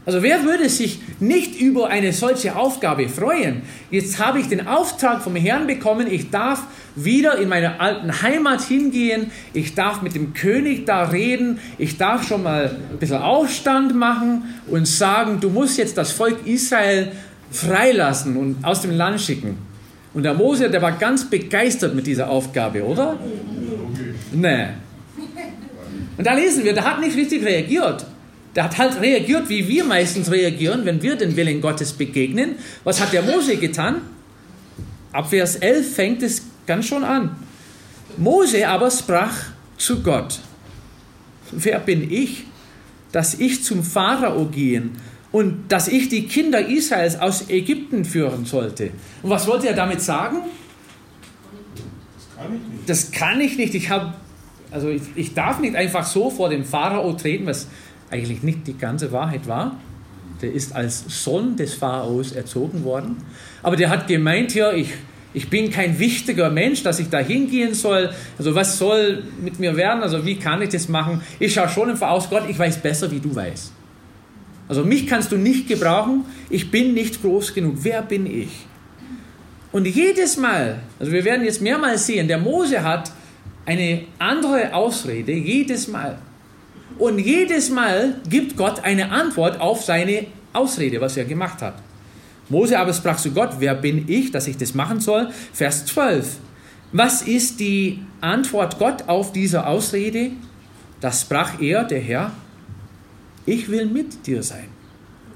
Also 0.07 0.23
wer 0.23 0.45
würde 0.45 0.69
sich 0.69 1.01
nicht 1.19 1.59
über 1.59 1.89
eine 1.89 2.13
solche 2.13 2.57
Aufgabe 2.57 3.09
freuen? 3.09 3.63
Jetzt 3.91 4.19
habe 4.19 4.39
ich 4.39 4.49
den 4.49 4.67
Auftrag 4.67 5.23
vom 5.23 5.35
Herrn 5.35 5.67
bekommen, 5.67 6.07
ich 6.11 6.31
darf 6.31 6.65
wieder 6.95 7.39
in 7.39 7.49
meine 7.49 7.81
alten 7.81 8.21
Heimat 8.21 8.61
hingehen, 8.61 9.31
ich 9.55 9.75
darf 9.75 10.03
mit 10.03 10.15
dem 10.15 10.35
König 10.35 10.85
da 10.85 11.05
reden, 11.05 11.59
ich 11.79 11.97
darf 11.97 12.29
schon 12.29 12.43
mal 12.43 12.77
ein 12.93 12.99
bisschen 12.99 13.23
Aufstand 13.23 13.95
machen 13.95 14.55
und 14.67 14.87
sagen, 14.87 15.41
du 15.41 15.49
musst 15.49 15.79
jetzt 15.79 15.97
das 15.97 16.13
Volk 16.13 16.47
Israel 16.47 17.13
freilassen 17.51 18.37
und 18.37 18.63
aus 18.63 18.83
dem 18.83 18.91
Land 18.91 19.23
schicken. 19.23 19.57
Und 20.13 20.23
der 20.23 20.35
Mose, 20.35 20.71
der 20.71 20.83
war 20.83 20.93
ganz 20.93 21.29
begeistert 21.29 21.95
mit 21.95 22.07
dieser 22.07 22.29
Aufgabe, 22.29 22.85
oder? 22.85 23.19
Nee. 24.33 24.67
Und 26.17 26.25
da 26.27 26.35
lesen 26.35 26.63
wir, 26.63 26.75
der 26.75 26.85
hat 26.85 27.01
nicht 27.01 27.17
richtig 27.17 27.45
reagiert. 27.45 28.07
Der 28.55 28.65
hat 28.65 28.79
halt 28.79 29.01
reagiert, 29.01 29.49
wie 29.49 29.67
wir 29.67 29.85
meistens 29.85 30.31
reagieren, 30.31 30.85
wenn 30.85 31.03
wir 31.03 31.17
den 31.17 31.35
Willen 31.37 31.61
Gottes 31.61 31.93
begegnen. 31.93 32.57
Was 32.85 33.01
hat 33.01 33.13
der 33.13 33.23
Mose 33.23 33.57
getan? 33.57 34.03
Ab 35.13 35.31
Vers 35.31 35.57
11 35.57 35.95
fängt 35.95 36.23
es 36.23 36.43
ganz 36.67 36.87
schon 36.87 37.05
an. 37.05 37.37
Mose 38.17 38.69
aber 38.69 38.91
sprach 38.91 39.35
zu 39.77 40.03
Gott, 40.03 40.39
wer 41.51 41.81
bin 41.81 42.11
ich, 42.11 42.45
dass 43.13 43.35
ich 43.35 43.65
zum 43.65 43.83
Pharao 43.83 44.47
gehen 44.47 44.93
und 45.33 45.69
dass 45.69 45.89
ich 45.89 46.09
die 46.09 46.27
Kinder 46.27 46.67
Israels 46.67 47.17
aus 47.17 47.49
Ägypten 47.49 48.05
führen 48.05 48.45
sollte? 48.45 48.91
Und 49.23 49.31
was 49.31 49.47
wollte 49.47 49.69
er 49.69 49.75
damit 49.75 50.01
sagen? 50.01 50.39
Das 52.37 52.37
kann 52.37 52.53
ich 52.55 52.69
nicht. 52.69 52.89
Das 52.89 53.11
kann 53.13 53.41
ich 53.41 53.57
nicht. 53.57 53.75
Ich, 53.75 53.91
hab, 53.91 54.21
also 54.71 54.89
ich, 54.89 55.03
ich 55.17 55.35
darf 55.35 55.59
nicht 55.59 55.75
einfach 55.75 56.05
so 56.05 56.31
vor 56.31 56.49
dem 56.49 56.65
Pharao 56.65 57.13
treten, 57.15 57.47
was 57.47 57.69
eigentlich 58.11 58.43
nicht 58.43 58.67
die 58.67 58.77
ganze 58.77 59.13
Wahrheit 59.13 59.47
war. 59.47 59.77
Der 60.43 60.53
ist 60.53 60.75
als 60.75 61.05
Sohn 61.09 61.57
des 61.57 61.75
Pharaos 61.75 62.33
erzogen 62.33 62.85
worden. 62.85 63.17
Aber 63.63 63.77
der 63.77 63.91
hat 63.91 64.07
gemeint 64.07 64.53
hier, 64.53 64.73
ich, 64.75 64.93
ich 65.33 65.49
bin 65.49 65.71
kein 65.71 65.99
wichtiger 65.99 66.51
Mensch, 66.51 66.83
dass 66.83 66.99
ich 66.99 67.09
da 67.09 67.19
hingehen 67.19 67.75
soll. 67.75 68.11
Also 68.39 68.55
was 68.55 68.79
soll 68.79 69.25
mit 69.43 69.59
mir 69.59 69.77
werden? 69.77 70.03
Also 70.03 70.25
wie 70.25 70.37
kann 70.37 70.61
ich 70.63 70.71
das 70.71 70.89
machen? 70.89 71.23
Ich 71.39 71.55
schaue 71.55 71.69
schon 71.69 71.91
im 71.91 71.97
Voraus, 71.97 72.29
Gott, 72.29 72.45
ich 72.49 72.59
weiß 72.59 72.79
besser, 72.79 73.11
wie 73.11 73.21
du 73.21 73.35
weißt. 73.35 73.73
Also 74.69 74.85
mich 74.85 75.07
kannst 75.07 75.33
du 75.33 75.37
nicht 75.37 75.69
gebrauchen. 75.69 76.25
Ich 76.51 76.71
bin 76.71 76.95
nicht 76.95 77.23
groß 77.23 77.55
genug. 77.55 77.77
Wer 77.83 78.03
bin 78.03 78.27
ich? 78.27 78.67
Und 79.73 79.87
jedes 79.87 80.37
Mal, 80.37 80.81
also 81.01 81.11
wir 81.11 81.25
werden 81.25 81.45
jetzt 81.45 81.61
mehrmals 81.61 82.07
sehen, 82.07 82.29
der 82.29 82.39
Mose 82.39 82.83
hat 82.85 83.11
eine 83.67 84.03
andere 84.19 84.73
Ausrede, 84.73 85.33
jedes 85.33 85.89
Mal. 85.89 86.19
Und 86.99 87.19
jedes 87.19 87.71
Mal 87.71 88.21
gibt 88.29 88.57
Gott 88.57 88.85
eine 88.85 89.11
Antwort 89.11 89.61
auf 89.61 89.83
seine 89.83 90.27
Ausrede, 90.53 91.01
was 91.01 91.17
er 91.17 91.25
gemacht 91.25 91.61
hat. 91.61 91.75
Mose 92.49 92.79
aber 92.79 92.93
sprach 92.93 93.17
zu 93.17 93.33
Gott, 93.33 93.57
wer 93.59 93.75
bin 93.75 94.05
ich, 94.09 94.31
dass 94.31 94.47
ich 94.47 94.57
das 94.57 94.75
machen 94.75 95.01
soll? 95.01 95.31
Vers 95.53 95.87
12. 95.87 96.37
Was 96.93 97.23
ist 97.23 97.59
die 97.59 98.01
Antwort 98.21 98.79
Gott 98.79 99.09
auf 99.09 99.33
diese 99.33 99.67
Ausrede? 99.67 100.31
Das 101.01 101.23
sprach 101.23 101.61
er, 101.61 101.85
der 101.85 102.01
Herr, 102.01 102.33
ich 103.47 103.69
will 103.69 103.87
mit 103.87 104.27
dir 104.27 104.43
sein. 104.43 104.69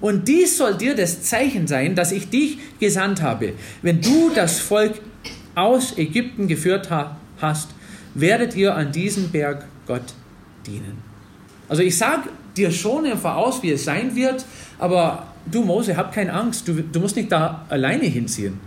Und 0.00 0.28
dies 0.28 0.56
soll 0.56 0.76
dir 0.76 0.94
das 0.94 1.22
Zeichen 1.22 1.66
sein, 1.66 1.96
dass 1.96 2.12
ich 2.12 2.30
dich 2.30 2.58
gesandt 2.78 3.20
habe. 3.22 3.54
Wenn 3.82 4.00
du 4.00 4.30
das 4.32 4.60
Volk 4.60 5.00
aus 5.54 5.98
Ägypten 5.98 6.46
geführt 6.46 6.88
hast, 7.40 7.70
werdet 8.14 8.54
ihr 8.54 8.76
an 8.76 8.92
diesem 8.92 9.30
Berg 9.30 9.66
Gott 9.86 10.14
dienen. 10.66 11.07
Also 11.68 11.82
ich 11.82 11.96
sage 11.96 12.30
dir 12.56 12.70
schon 12.70 13.04
im 13.04 13.18
Voraus, 13.18 13.62
wie 13.62 13.72
es 13.72 13.84
sein 13.84 14.14
wird, 14.16 14.44
aber 14.78 15.26
du 15.50 15.62
Mose, 15.62 15.96
hab 15.96 16.12
keine 16.12 16.32
Angst, 16.32 16.66
du, 16.66 16.74
du 16.82 17.00
musst 17.00 17.16
nicht 17.16 17.30
da 17.30 17.64
alleine 17.68 18.04
hinziehen. 18.04 18.58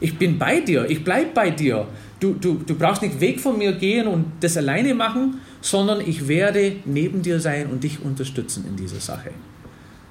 Ich 0.00 0.16
bin 0.16 0.38
bei 0.38 0.60
dir, 0.60 0.88
ich 0.88 1.04
bleibe 1.04 1.30
bei 1.34 1.50
dir. 1.50 1.86
Du, 2.20 2.34
du, 2.34 2.54
du 2.54 2.74
brauchst 2.74 3.02
nicht 3.02 3.20
weg 3.20 3.38
von 3.38 3.58
mir 3.58 3.72
gehen 3.72 4.08
und 4.08 4.26
das 4.40 4.56
alleine 4.56 4.94
machen, 4.94 5.40
sondern 5.60 6.00
ich 6.00 6.26
werde 6.26 6.76
neben 6.84 7.22
dir 7.22 7.38
sein 7.38 7.68
und 7.68 7.84
dich 7.84 8.02
unterstützen 8.02 8.64
in 8.68 8.76
dieser 8.76 9.00
Sache. 9.00 9.30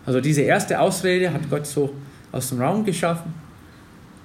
Also 0.06 0.22
diese 0.22 0.41
erste 0.41 0.79
Ausrede 0.79 1.34
hat 1.34 1.50
Gott 1.50 1.67
so 1.67 1.94
aus 2.32 2.50
dem 2.50 2.62
Raum 2.62 2.86
geschaffen. 2.86 3.34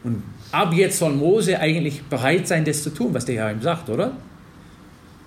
Und 0.04 0.22
ab 0.52 0.72
jetzt 0.74 0.98
soll 0.98 1.12
Mose 1.12 1.58
eigentlich 1.58 2.02
bereit 2.04 2.46
sein, 2.46 2.64
das 2.64 2.82
zu 2.82 2.90
tun, 2.90 3.12
was 3.14 3.24
der 3.24 3.36
Herr 3.36 3.52
ihm 3.52 3.62
sagt, 3.62 3.88
oder? 3.88 4.12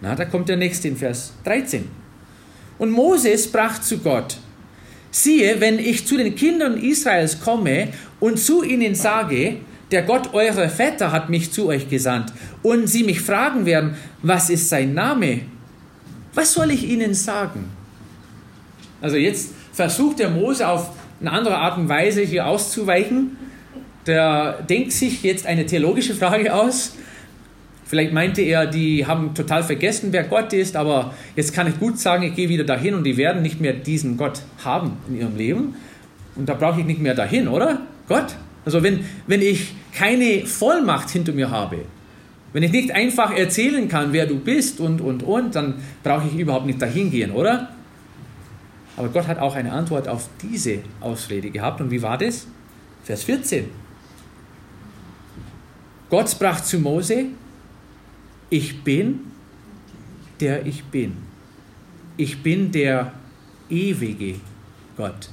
Na, 0.02 0.16
da 0.16 0.26
kommt 0.26 0.48
der 0.50 0.58
nächste 0.58 0.88
in 0.88 0.98
Vers 0.98 1.34
13. 1.44 2.05
Und 2.78 2.92
Mose 2.92 3.38
sprach 3.38 3.80
zu 3.80 4.00
Gott, 4.00 4.38
siehe, 5.12 5.62
wenn 5.62 5.80
ich 5.80 6.06
zu 6.06 6.18
den 6.18 6.36
Kindern 6.36 6.78
Israels 6.78 7.40
komme 7.40 7.90
und 8.20 8.38
zu 8.38 8.64
ihnen 8.64 8.96
sage, 8.96 9.58
der 9.92 10.02
Gott 10.02 10.34
eurer 10.34 10.68
Väter 10.68 11.12
hat 11.12 11.30
mich 11.30 11.52
zu 11.52 11.68
euch 11.68 11.90
gesandt, 11.90 12.34
und 12.64 12.88
sie 12.88 13.04
mich 13.04 13.22
fragen 13.22 13.66
werden, 13.66 13.96
was 14.22 14.50
ist 14.50 14.70
sein 14.70 14.94
Name? 14.94 15.42
Was 16.34 16.54
soll 16.54 16.72
ich 16.72 16.90
ihnen 16.90 17.14
sagen? 17.14 17.70
Also 19.02 19.18
jetzt 19.18 19.52
versucht 19.72 20.20
der 20.20 20.30
Mose 20.30 20.68
auf 20.68 20.90
eine 21.22 21.32
andere 21.32 21.58
Art 21.58 21.78
und 21.78 21.88
Weise 21.88 22.22
hier 22.22 22.48
auszuweichen. 22.48 23.38
Der 24.08 24.64
denkt 24.70 24.92
sich 24.92 25.24
jetzt 25.24 25.46
eine 25.46 25.66
theologische 25.66 26.14
Frage 26.14 26.54
aus 26.54 26.96
Vielleicht 27.86 28.14
meinte 28.14 28.42
er, 28.42 28.66
die 28.66 29.06
haben 29.06 29.36
total 29.36 29.64
vergessen, 29.64 30.10
wer 30.12 30.24
Gott 30.24 30.54
ist, 30.54 30.76
aber 30.76 31.14
jetzt 31.36 31.54
kann 31.54 31.68
ich 31.68 31.80
gut 31.80 32.00
sagen, 32.00 32.24
ich 32.24 32.36
gehe 32.36 32.50
wieder 32.50 32.64
dahin 32.64 32.96
und 32.96 33.04
die 33.04 33.16
werden 33.16 33.44
nicht 33.44 33.62
mehr 33.62 33.74
diesen 33.74 34.18
Gott 34.18 34.42
haben 34.64 34.98
in 35.08 35.20
ihrem 35.20 35.38
Leben. 35.38 35.76
Und 36.36 36.50
da 36.50 36.56
brauche 36.56 36.80
ich 36.80 36.86
nicht 36.86 37.00
mehr 37.00 37.14
dahin, 37.14 37.48
oder? 37.48 37.82
Gott? 38.08 38.36
Also 38.66 38.82
wenn, 38.82 39.06
wenn 39.28 39.42
ich 39.44 39.76
keine 39.94 40.48
Vollmacht 40.48 41.12
hinter 41.12 41.32
mir 41.32 41.52
habe, 41.52 41.78
wenn 42.54 42.64
ich 42.64 42.72
nicht 42.72 42.92
einfach 42.92 43.32
erzählen 43.32 43.88
kann, 43.88 44.14
wer 44.14 44.26
du 44.26 44.40
bist 44.40 44.80
und, 44.80 45.00
und, 45.00 45.22
und, 45.22 45.56
dann 45.56 45.76
brauche 46.04 46.28
ich 46.28 46.40
überhaupt 46.40 46.66
nicht 46.66 46.82
dahin 46.82 47.12
gehen, 47.12 47.32
oder? 47.32 47.70
Aber 48.98 49.10
Gott 49.10 49.28
hat 49.28 49.40
auch 49.40 49.56
eine 49.56 49.72
Antwort 49.72 50.08
auf 50.08 50.30
diese 50.42 50.80
Ausrede 51.02 51.52
gehabt. 51.52 51.82
Und 51.82 51.92
wie 51.92 52.02
war 52.02 52.18
das? 52.18 52.48
Vers 53.04 53.24
14. 53.24 53.66
Gott 56.10 56.30
sprach 56.30 56.62
zu 56.62 56.80
Mose, 56.80 57.26
ich 58.50 58.84
bin, 58.84 59.20
der 60.40 60.66
ich 60.66 60.84
bin. 60.86 61.14
Ich 62.18 62.42
bin 62.42 62.72
der 62.72 63.14
ewige 63.70 64.36
Gott. 64.96 65.30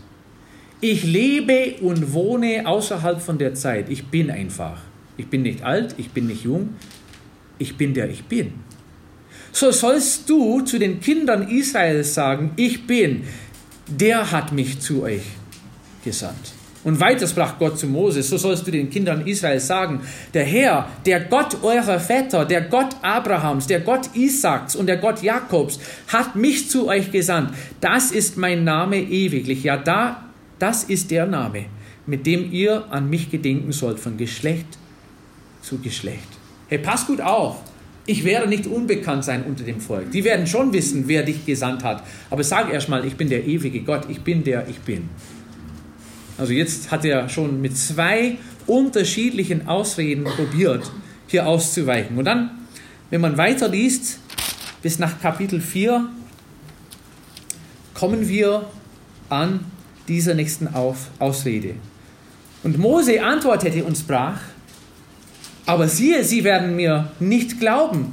Ich 0.80 1.04
lebe 1.04 1.76
und 1.80 2.12
wohne 2.12 2.66
außerhalb 2.66 3.20
von 3.20 3.38
der 3.38 3.54
Zeit. 3.54 3.88
Ich 3.88 4.06
bin 4.06 4.30
einfach. 4.30 4.80
Ich 5.16 5.28
bin 5.28 5.42
nicht 5.42 5.62
alt, 5.62 5.94
ich 5.98 6.10
bin 6.10 6.26
nicht 6.26 6.44
jung. 6.44 6.70
Ich 7.58 7.76
bin 7.76 7.94
der 7.94 8.10
ich 8.10 8.24
bin. 8.24 8.54
So 9.52 9.70
sollst 9.70 10.28
du 10.28 10.62
zu 10.62 10.78
den 10.78 11.00
Kindern 11.00 11.48
Israels 11.48 12.14
sagen, 12.14 12.52
ich 12.56 12.86
bin, 12.86 13.24
der 13.86 14.32
hat 14.32 14.52
mich 14.52 14.80
zu 14.80 15.02
euch 15.02 15.22
gesandt. 16.04 16.52
Und 16.84 16.98
weiter 16.98 17.28
sprach 17.28 17.58
Gott 17.58 17.78
zu 17.78 17.86
Moses, 17.86 18.28
so 18.28 18.36
sollst 18.36 18.66
du 18.66 18.72
den 18.72 18.90
Kindern 18.90 19.24
Israels 19.26 19.66
sagen, 19.68 20.00
der 20.34 20.44
Herr, 20.44 20.88
der 21.06 21.20
Gott 21.20 21.62
eurer 21.62 22.00
Väter, 22.00 22.44
der 22.44 22.62
Gott 22.62 22.96
Abrahams, 23.02 23.68
der 23.68 23.80
Gott 23.80 24.10
Isaaks 24.14 24.74
und 24.74 24.86
der 24.86 24.96
Gott 24.96 25.22
Jakobs, 25.22 25.78
hat 26.08 26.34
mich 26.34 26.68
zu 26.68 26.88
euch 26.88 27.12
gesandt. 27.12 27.54
Das 27.80 28.10
ist 28.10 28.36
mein 28.36 28.64
Name 28.64 29.00
ewiglich. 29.00 29.62
Ja, 29.62 29.76
da, 29.76 30.24
das 30.58 30.82
ist 30.84 31.12
der 31.12 31.26
Name, 31.26 31.66
mit 32.06 32.26
dem 32.26 32.50
ihr 32.50 32.84
an 32.90 33.08
mich 33.08 33.30
gedenken 33.30 33.70
sollt, 33.70 34.00
von 34.00 34.16
Geschlecht 34.16 34.66
zu 35.60 35.78
Geschlecht. 35.78 36.28
Hey, 36.68 36.78
pass 36.78 37.06
gut 37.06 37.20
auf. 37.20 37.58
Ich 38.04 38.24
werde 38.24 38.48
nicht 38.48 38.66
unbekannt 38.66 39.24
sein 39.24 39.44
unter 39.44 39.62
dem 39.62 39.80
Volk. 39.80 40.10
Die 40.10 40.24
werden 40.24 40.48
schon 40.48 40.72
wissen, 40.72 41.04
wer 41.06 41.22
dich 41.22 41.46
gesandt 41.46 41.84
hat. 41.84 42.02
Aber 42.30 42.42
sag 42.42 42.72
erstmal, 42.72 43.06
ich 43.06 43.14
bin 43.14 43.28
der 43.28 43.46
ewige 43.46 43.82
Gott, 43.82 44.06
ich 44.08 44.22
bin 44.22 44.42
der 44.42 44.66
ich 44.68 44.80
bin. 44.80 45.08
Also 46.38 46.52
jetzt 46.52 46.90
hat 46.90 47.04
er 47.04 47.28
schon 47.28 47.60
mit 47.60 47.76
zwei 47.76 48.38
unterschiedlichen 48.66 49.68
Ausreden 49.68 50.24
probiert, 50.24 50.90
hier 51.26 51.46
auszuweichen. 51.46 52.16
Und 52.16 52.24
dann, 52.24 52.50
wenn 53.10 53.20
man 53.20 53.36
weiter 53.36 53.68
liest, 53.68 54.18
bis 54.82 54.98
nach 54.98 55.20
Kapitel 55.20 55.60
4, 55.60 56.08
kommen 57.94 58.28
wir 58.28 58.66
an 59.28 59.60
dieser 60.08 60.34
nächsten 60.34 60.68
Ausrede. 61.18 61.74
Und 62.62 62.78
Mose 62.78 63.22
antwortete 63.22 63.84
und 63.84 63.96
sprach, 63.96 64.40
aber 65.66 65.88
siehe, 65.88 66.24
sie 66.24 66.44
werden 66.44 66.76
mir 66.76 67.10
nicht 67.20 67.60
glauben 67.60 68.12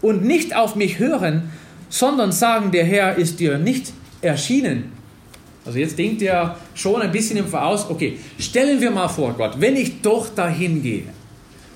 und 0.00 0.24
nicht 0.24 0.56
auf 0.56 0.74
mich 0.74 0.98
hören, 0.98 1.50
sondern 1.90 2.32
sagen, 2.32 2.70
der 2.70 2.84
Herr 2.84 3.16
ist 3.16 3.40
dir 3.40 3.58
nicht 3.58 3.92
erschienen. 4.20 4.92
Also 5.68 5.80
jetzt 5.80 5.98
denkt 5.98 6.22
ihr 6.22 6.56
schon 6.74 7.02
ein 7.02 7.12
bisschen 7.12 7.36
im 7.36 7.46
Voraus, 7.46 7.90
okay, 7.90 8.18
stellen 8.38 8.80
wir 8.80 8.90
mal 8.90 9.06
vor, 9.06 9.34
Gott, 9.34 9.60
wenn 9.60 9.76
ich 9.76 10.00
doch 10.00 10.34
dahin 10.34 10.82
gehe 10.82 11.02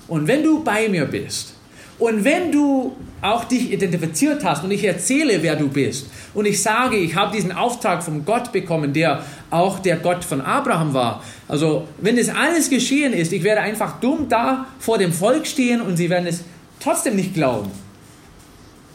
und 0.07 0.27
wenn 0.27 0.41
du 0.41 0.63
bei 0.63 0.89
mir 0.89 1.05
bist 1.05 1.53
und 1.99 2.23
wenn 2.23 2.51
du 2.51 2.95
auch 3.21 3.43
dich 3.43 3.71
identifiziert 3.71 4.43
hast 4.43 4.63
und 4.63 4.71
ich 4.71 4.83
erzähle, 4.83 5.43
wer 5.43 5.55
du 5.55 5.67
bist 5.67 6.07
und 6.33 6.47
ich 6.47 6.59
sage, 6.59 6.97
ich 6.97 7.13
habe 7.13 7.35
diesen 7.35 7.51
Auftrag 7.51 8.01
von 8.01 8.25
Gott 8.25 8.51
bekommen, 8.51 8.93
der 8.93 9.23
auch 9.51 9.77
der 9.77 9.97
Gott 9.97 10.25
von 10.25 10.41
Abraham 10.41 10.95
war. 10.95 11.23
Also 11.47 11.87
wenn 11.99 12.17
das 12.17 12.29
alles 12.29 12.71
geschehen 12.71 13.13
ist, 13.13 13.31
ich 13.31 13.43
werde 13.43 13.61
einfach 13.61 13.99
dumm 13.99 14.25
da 14.27 14.65
vor 14.79 14.97
dem 14.97 15.13
Volk 15.13 15.45
stehen 15.45 15.81
und 15.81 15.97
sie 15.97 16.09
werden 16.09 16.25
es 16.25 16.43
trotzdem 16.79 17.15
nicht 17.15 17.35
glauben. 17.35 17.69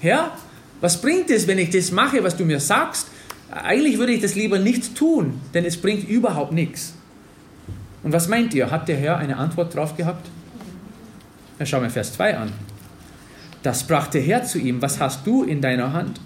Herr, 0.01 0.33
was 0.81 1.01
bringt 1.01 1.31
es, 1.31 1.47
wenn 1.47 1.59
ich 1.59 1.71
das 1.71 1.93
mache, 1.93 2.25
was 2.25 2.37
du 2.37 2.45
mir 2.45 2.59
sagst? 2.59 3.07
Eigentlich 3.51 3.99
würde 3.99 4.13
ich 4.13 4.21
das 4.21 4.35
lieber 4.35 4.59
nicht 4.59 4.95
tun, 4.95 5.41
denn 5.55 5.65
es 5.65 5.77
bringt 5.77 6.09
überhaupt 6.09 6.53
nichts. 6.53 6.95
Und 8.03 8.13
was 8.13 8.29
meint 8.29 8.55
ihr? 8.55 8.71
Hat 8.71 8.89
der 8.89 8.97
Herr 8.97 9.17
eine 9.17 9.37
Antwort 9.37 9.75
drauf 9.75 9.97
gehabt? 9.97 10.29
Dann 11.59 11.67
schauen 11.67 11.83
wir 11.83 11.91
Vers 11.91 12.13
2 12.13 12.37
an. 12.37 12.53
Da 13.63 13.75
sprach 13.75 14.07
der 14.09 14.23
Herr 14.23 14.45
zu 14.45 14.59
ihm, 14.59 14.81
was 14.81 15.01
hast 15.01 15.27
du 15.27 15.43
in 15.43 15.61
deiner 15.61 15.93
Hand? 15.93 16.21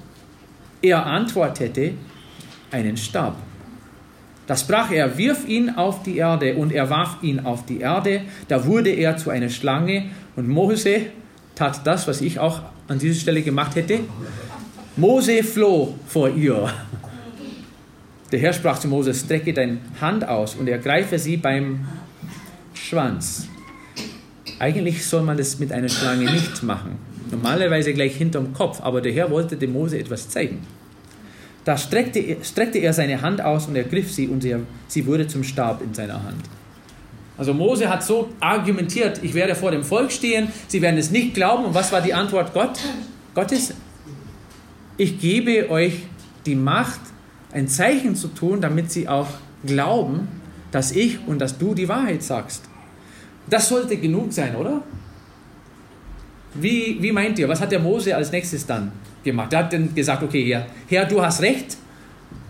Er 0.83 1.07
antwortete, 1.07 1.95
einen 2.71 2.97
Stab. 2.97 3.37
Da 4.47 4.57
sprach 4.57 4.91
er, 4.91 5.17
wirf 5.17 5.49
ihn 5.49 5.71
auf 5.71 6.03
die 6.03 6.17
Erde, 6.17 6.57
und 6.57 6.73
er 6.73 6.91
warf 6.91 7.23
ihn 7.23 7.41
auf 7.41 7.65
die 7.65 7.81
Erde. 7.81 8.23
Da 8.49 8.67
wurde 8.67 8.91
er 8.91 9.17
zu 9.17 9.31
einer 9.31 9.49
Schlange, 9.49 10.11
und 10.37 10.49
Mose 10.49 11.07
tat 11.55 11.87
das, 11.87 12.09
was 12.09 12.21
ich 12.21 12.39
auch 12.39 12.61
an 12.89 12.99
dieser 12.99 13.21
Stelle 13.21 13.43
gemacht 13.43 13.77
hätte. 13.77 14.01
Mose 14.97 15.43
floh 15.43 15.95
vor 16.07 16.29
ihr. 16.29 16.69
Der 18.33 18.41
Herr 18.41 18.55
sprach 18.55 18.79
zu 18.79 18.89
Moses, 18.89 19.21
strecke 19.21 19.53
deine 19.53 19.79
Hand 20.01 20.27
aus 20.27 20.55
und 20.55 20.67
ergreife 20.67 21.19
sie 21.19 21.37
beim 21.37 21.87
Schwanz. 22.73 23.47
Eigentlich 24.59 25.07
soll 25.07 25.23
man 25.23 25.37
das 25.37 25.59
mit 25.59 25.71
einer 25.71 25.91
Schlange 25.91 26.25
nicht 26.31 26.63
machen. 26.63 26.97
Normalerweise 27.31 27.93
gleich 27.93 28.17
hinterm 28.17 28.55
Kopf, 28.55 28.81
aber 28.81 29.03
der 29.03 29.13
Herr 29.13 29.31
wollte 29.31 29.57
dem 29.57 29.75
Mose 29.75 29.99
etwas 29.99 30.31
zeigen. 30.31 30.63
Da 31.65 31.77
streckte, 31.77 32.39
streckte 32.43 32.79
er 32.79 32.95
seine 32.95 33.21
Hand 33.21 33.43
aus 33.43 33.67
und 33.67 33.77
ergriff 33.77 34.11
sie 34.11 34.29
und 34.29 34.41
sie, 34.41 34.57
sie 34.89 35.07
wurde 35.07 35.27
zum 35.27 35.45
Stab 35.45 35.83
in 35.83 35.93
seiner 35.93 36.25
Hand. 36.25 36.43
Also 37.37 37.53
Mose 37.53 37.89
hat 37.89 38.03
so 38.03 38.31
argumentiert, 38.41 39.21
ich 39.23 39.35
werde 39.35 39.55
vor 39.55 39.71
dem 39.71 39.85
Volk 39.85 40.11
stehen, 40.11 40.49
sie 40.69 40.81
werden 40.81 40.99
es 40.99 41.11
nicht 41.11 41.35
glauben. 41.35 41.67
Und 41.67 41.75
was 41.75 41.93
war 41.93 42.01
die 42.01 42.15
Antwort 42.15 42.55
Gott? 42.55 42.79
Gottes? 43.35 43.75
Ich 44.97 45.21
gebe 45.21 45.71
euch 45.71 46.05
die 46.47 46.55
Macht, 46.55 47.01
ein 47.53 47.69
Zeichen 47.69 48.15
zu 48.17 48.29
tun, 48.29 48.61
damit 48.61 48.91
sie 48.91 49.09
auch 49.09 49.29
glauben, 49.65 50.29
dass 50.71 50.93
ich 50.93 51.19
und 51.27 51.39
dass 51.39 51.59
du 51.59 51.75
die 51.75 51.89
Wahrheit 51.89 52.23
sagst. 52.23 52.65
Das 53.49 53.69
sollte 53.69 53.97
genug 53.97 54.33
sein, 54.33 54.57
oder? 54.57 54.83
Wie, 56.55 56.99
wie 57.01 57.13
meint 57.13 57.39
ihr, 57.39 57.49
was 57.49 57.61
hat 57.61 57.73
der 57.73 57.81
Mose 57.81 58.15
als 58.15 58.31
nächstes 58.33 58.67
dann 58.67 58.93
gemacht? 59.23 59.53
Er 59.53 59.61
hat 59.61 59.73
dann 59.73 59.95
gesagt, 59.95 60.23
okay, 60.23 60.45
Herr, 60.45 60.67
Herr, 60.89 61.07
du 61.07 61.23
hast 61.23 61.43
recht. 61.43 61.77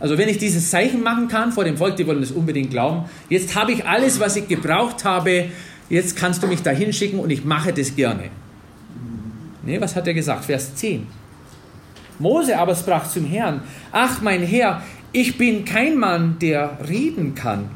Also 0.00 0.18
wenn 0.18 0.28
ich 0.28 0.38
dieses 0.38 0.70
Zeichen 0.70 1.02
machen 1.02 1.28
kann 1.28 1.52
vor 1.52 1.64
dem 1.64 1.76
Volk, 1.76 1.96
die 1.96 2.06
wollen 2.06 2.22
es 2.22 2.32
unbedingt 2.32 2.70
glauben, 2.70 3.04
jetzt 3.28 3.54
habe 3.54 3.72
ich 3.72 3.86
alles, 3.86 4.18
was 4.18 4.36
ich 4.36 4.48
gebraucht 4.48 5.04
habe, 5.04 5.46
jetzt 5.88 6.16
kannst 6.16 6.42
du 6.42 6.46
mich 6.46 6.62
da 6.62 6.70
hinschicken 6.70 7.20
und 7.20 7.30
ich 7.30 7.44
mache 7.44 7.72
das 7.72 7.94
gerne. 7.94 8.30
Nee, 9.64 9.80
was 9.80 9.94
hat 9.94 10.06
er 10.08 10.14
gesagt? 10.14 10.44
Vers 10.44 10.74
10. 10.74 11.06
Mose 12.22 12.58
aber 12.58 12.74
sprach 12.74 13.08
zum 13.08 13.26
Herrn, 13.26 13.62
ach 13.90 14.22
mein 14.22 14.42
Herr, 14.42 14.82
ich 15.12 15.36
bin 15.36 15.64
kein 15.64 15.98
Mann, 15.98 16.36
der 16.40 16.78
reden 16.88 17.34
kann. 17.34 17.68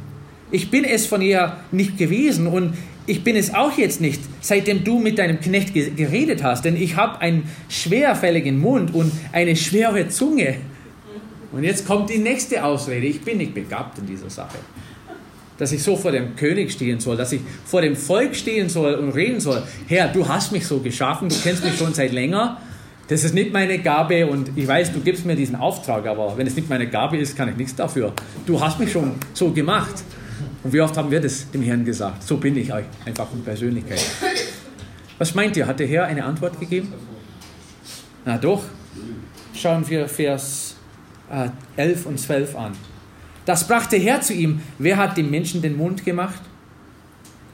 Ich 0.50 0.71
bin 0.71 0.85
es 0.85 1.07
von 1.07 1.21
ihr 1.21 1.57
nicht 1.73 1.99
gewesen 1.99 2.47
und 2.47 2.75
ich 3.07 3.23
bin 3.23 3.37
es 3.37 3.55
auch 3.55 3.76
jetzt 3.76 4.00
nicht, 4.00 4.21
seitdem 4.41 4.85
du 4.85 4.99
mit 4.99 5.19
deinem 5.19 5.41
Knecht 5.41 5.75
geredet 5.75 6.43
hast, 6.43 6.65
denn 6.65 6.76
ich 6.76 6.97
habe 6.97 7.21
einen 7.21 7.49
schwerfälligen 7.69 8.59
Mund 8.59 8.95
und 8.95 9.12
eine 9.33 9.55
schwere 9.55 10.09
Zunge. 10.09 10.57
Und 11.53 11.65
jetzt 11.65 11.87
kommt 11.87 12.11
die 12.11 12.19
nächste 12.19 12.65
Ausrede, 12.65 13.07
ich 13.07 13.21
bin 13.21 13.38
nicht 13.38 13.55
begabt 13.55 13.99
in 13.99 14.07
dieser 14.07 14.31
Sache. 14.31 14.59
Dass 15.59 15.73
ich 15.73 15.83
so 15.83 15.97
vor 15.97 16.12
dem 16.12 16.37
König 16.37 16.73
stehen 16.73 17.00
soll, 17.00 17.17
dass 17.17 17.33
ich 17.33 17.41
vor 17.65 17.81
dem 17.81 17.97
Volk 17.97 18.35
stehen 18.35 18.69
soll 18.69 18.95
und 18.95 19.11
reden 19.11 19.41
soll. 19.41 19.62
Herr, 19.87 20.09
du 20.09 20.26
hast 20.29 20.53
mich 20.53 20.67
so 20.67 20.81
geschaffen, 20.81 21.29
du 21.29 21.37
kennst 21.43 21.65
mich 21.65 21.76
schon 21.76 21.95
seit 21.95 22.12
länger. 22.12 22.61
Das 23.09 23.23
ist 23.23 23.35
nicht 23.35 23.53
meine 23.53 23.79
Gabe 23.79 24.27
und 24.27 24.51
ich 24.57 24.67
weiß, 24.67 24.93
du 24.93 25.01
gibst 25.01 25.25
mir 25.25 25.37
diesen 25.37 25.55
Auftrag, 25.55 26.07
aber 26.07 26.37
wenn 26.37 26.47
es 26.47 26.57
nicht 26.57 26.69
meine 26.69 26.89
Gabe 26.89 27.17
ist, 27.17 27.37
kann 27.37 27.49
ich 27.49 27.57
nichts 27.57 27.77
dafür. 27.77 28.13
Du 28.47 28.61
hast 28.61 28.81
mich 28.81 28.91
schon 28.91 29.13
so 29.33 29.53
gemacht. 29.53 30.03
Und 30.65 30.73
wie 30.73 30.81
oft 30.81 30.97
haben 30.97 31.11
wir 31.11 31.21
das 31.21 31.49
dem 31.53 31.63
Herrn 31.63 31.85
gesagt? 31.85 32.25
So 32.25 32.37
bin 32.37 32.57
ich 32.57 32.73
einfach 32.73 33.33
in 33.33 33.45
Persönlichkeit. 33.45 34.05
Was 35.19 35.35
meint 35.37 35.57
ihr? 35.57 35.67
Hat 35.67 35.79
der 35.79 35.87
Herr 35.87 36.07
eine 36.07 36.25
Antwort 36.25 36.59
gegeben? 36.59 36.93
Na 38.25 38.39
doch. 38.39 38.65
Schauen 39.55 39.89
wir 39.89 40.09
Vers 40.09 40.75
11 41.77 42.05
äh, 42.05 42.09
und 42.09 42.19
12 42.19 42.57
an. 42.57 42.73
Das 43.45 43.61
sprach 43.61 43.87
der 43.87 44.01
Herr 44.01 44.21
zu 44.21 44.35
ihm. 44.35 44.61
Wer 44.79 44.97
hat 44.97 45.17
dem 45.17 45.31
Menschen 45.31 45.63
den 45.63 45.77
Mund 45.77 46.05
gemacht? 46.05 46.43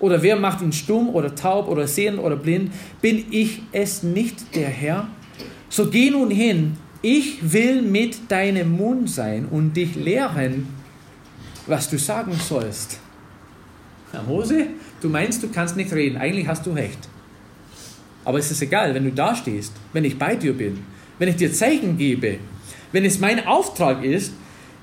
Oder 0.00 0.22
wer 0.22 0.36
macht 0.36 0.62
ihn 0.62 0.72
stumm 0.72 1.10
oder 1.10 1.34
taub 1.34 1.68
oder 1.68 1.86
sehend 1.86 2.18
oder 2.18 2.36
blind? 2.36 2.72
Bin 3.02 3.26
ich 3.30 3.62
es 3.70 4.02
nicht, 4.02 4.56
der 4.56 4.68
Herr? 4.68 5.08
So 5.72 5.86
geh 5.86 6.10
nun 6.10 6.30
hin. 6.30 6.76
Ich 7.00 7.50
will 7.50 7.80
mit 7.80 8.30
deinem 8.30 8.72
Mund 8.76 9.08
sein 9.08 9.46
und 9.50 9.72
dich 9.72 9.94
lehren, 9.94 10.66
was 11.66 11.88
du 11.88 11.98
sagen 11.98 12.34
sollst. 12.34 13.00
Herr 14.10 14.22
Mose, 14.22 14.66
du 15.00 15.08
meinst, 15.08 15.42
du 15.42 15.48
kannst 15.48 15.74
nicht 15.78 15.90
reden. 15.94 16.18
Eigentlich 16.18 16.46
hast 16.46 16.66
du 16.66 16.72
recht. 16.72 17.08
Aber 18.22 18.38
es 18.38 18.50
ist 18.50 18.60
egal, 18.60 18.94
wenn 18.94 19.04
du 19.04 19.12
da 19.12 19.34
stehst, 19.34 19.72
wenn 19.94 20.04
ich 20.04 20.18
bei 20.18 20.36
dir 20.36 20.52
bin, 20.52 20.80
wenn 21.18 21.30
ich 21.30 21.36
dir 21.36 21.50
Zeichen 21.50 21.96
gebe, 21.96 22.36
wenn 22.92 23.06
es 23.06 23.18
mein 23.18 23.46
Auftrag 23.46 24.04
ist, 24.04 24.34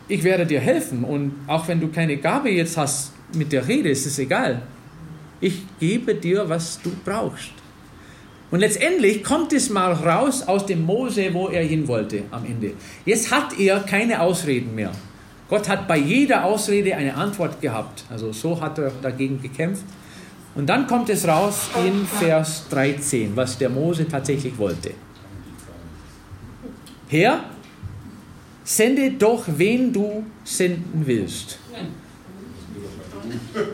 ich 0.07 0.23
werde 0.23 0.47
dir 0.47 0.59
helfen. 0.59 1.03
Und 1.03 1.35
auch 1.45 1.67
wenn 1.67 1.79
du 1.79 1.89
keine 1.89 2.17
Gabe 2.17 2.49
jetzt 2.49 2.77
hast 2.77 3.11
mit 3.35 3.51
der 3.51 3.67
Rede, 3.67 3.89
ist 3.89 4.07
es 4.07 4.17
egal. 4.17 4.63
Ich 5.39 5.61
gebe 5.79 6.15
dir, 6.15 6.49
was 6.49 6.81
du 6.81 6.91
brauchst. 7.05 7.51
Und 8.51 8.61
letztendlich 8.61 9.23
kommt 9.23 9.53
es 9.53 9.69
mal 9.69 9.93
raus 9.93 10.47
aus 10.47 10.65
dem 10.65 10.85
Mose, 10.85 11.33
wo 11.33 11.49
er 11.49 11.63
hin 11.63 11.87
wollte 11.87 12.23
am 12.31 12.45
Ende. 12.45 12.73
Jetzt 13.05 13.31
hat 13.31 13.59
er 13.59 13.79
keine 13.81 14.21
Ausreden 14.21 14.73
mehr. 14.73 14.91
Gott 15.49 15.69
hat 15.69 15.87
bei 15.87 15.97
jeder 15.97 16.45
Ausrede 16.45 16.95
eine 16.95 17.15
Antwort 17.15 17.61
gehabt. 17.61 18.03
Also 18.09 18.31
so 18.31 18.59
hat 18.59 18.77
er 18.77 18.91
dagegen 19.01 19.41
gekämpft. 19.41 19.83
Und 20.55 20.67
dann 20.67 20.87
kommt 20.87 21.09
es 21.09 21.27
raus 21.27 21.69
in 21.85 22.05
Vers 22.05 22.65
13, 22.69 23.35
was 23.35 23.57
der 23.57 23.69
Mose 23.69 24.07
tatsächlich 24.07 24.57
wollte. 24.57 24.91
Herr, 27.07 27.45
sende 28.63 29.11
doch, 29.11 29.43
wen 29.47 29.93
du 29.93 30.23
senden 30.43 31.03
willst. 31.05 31.59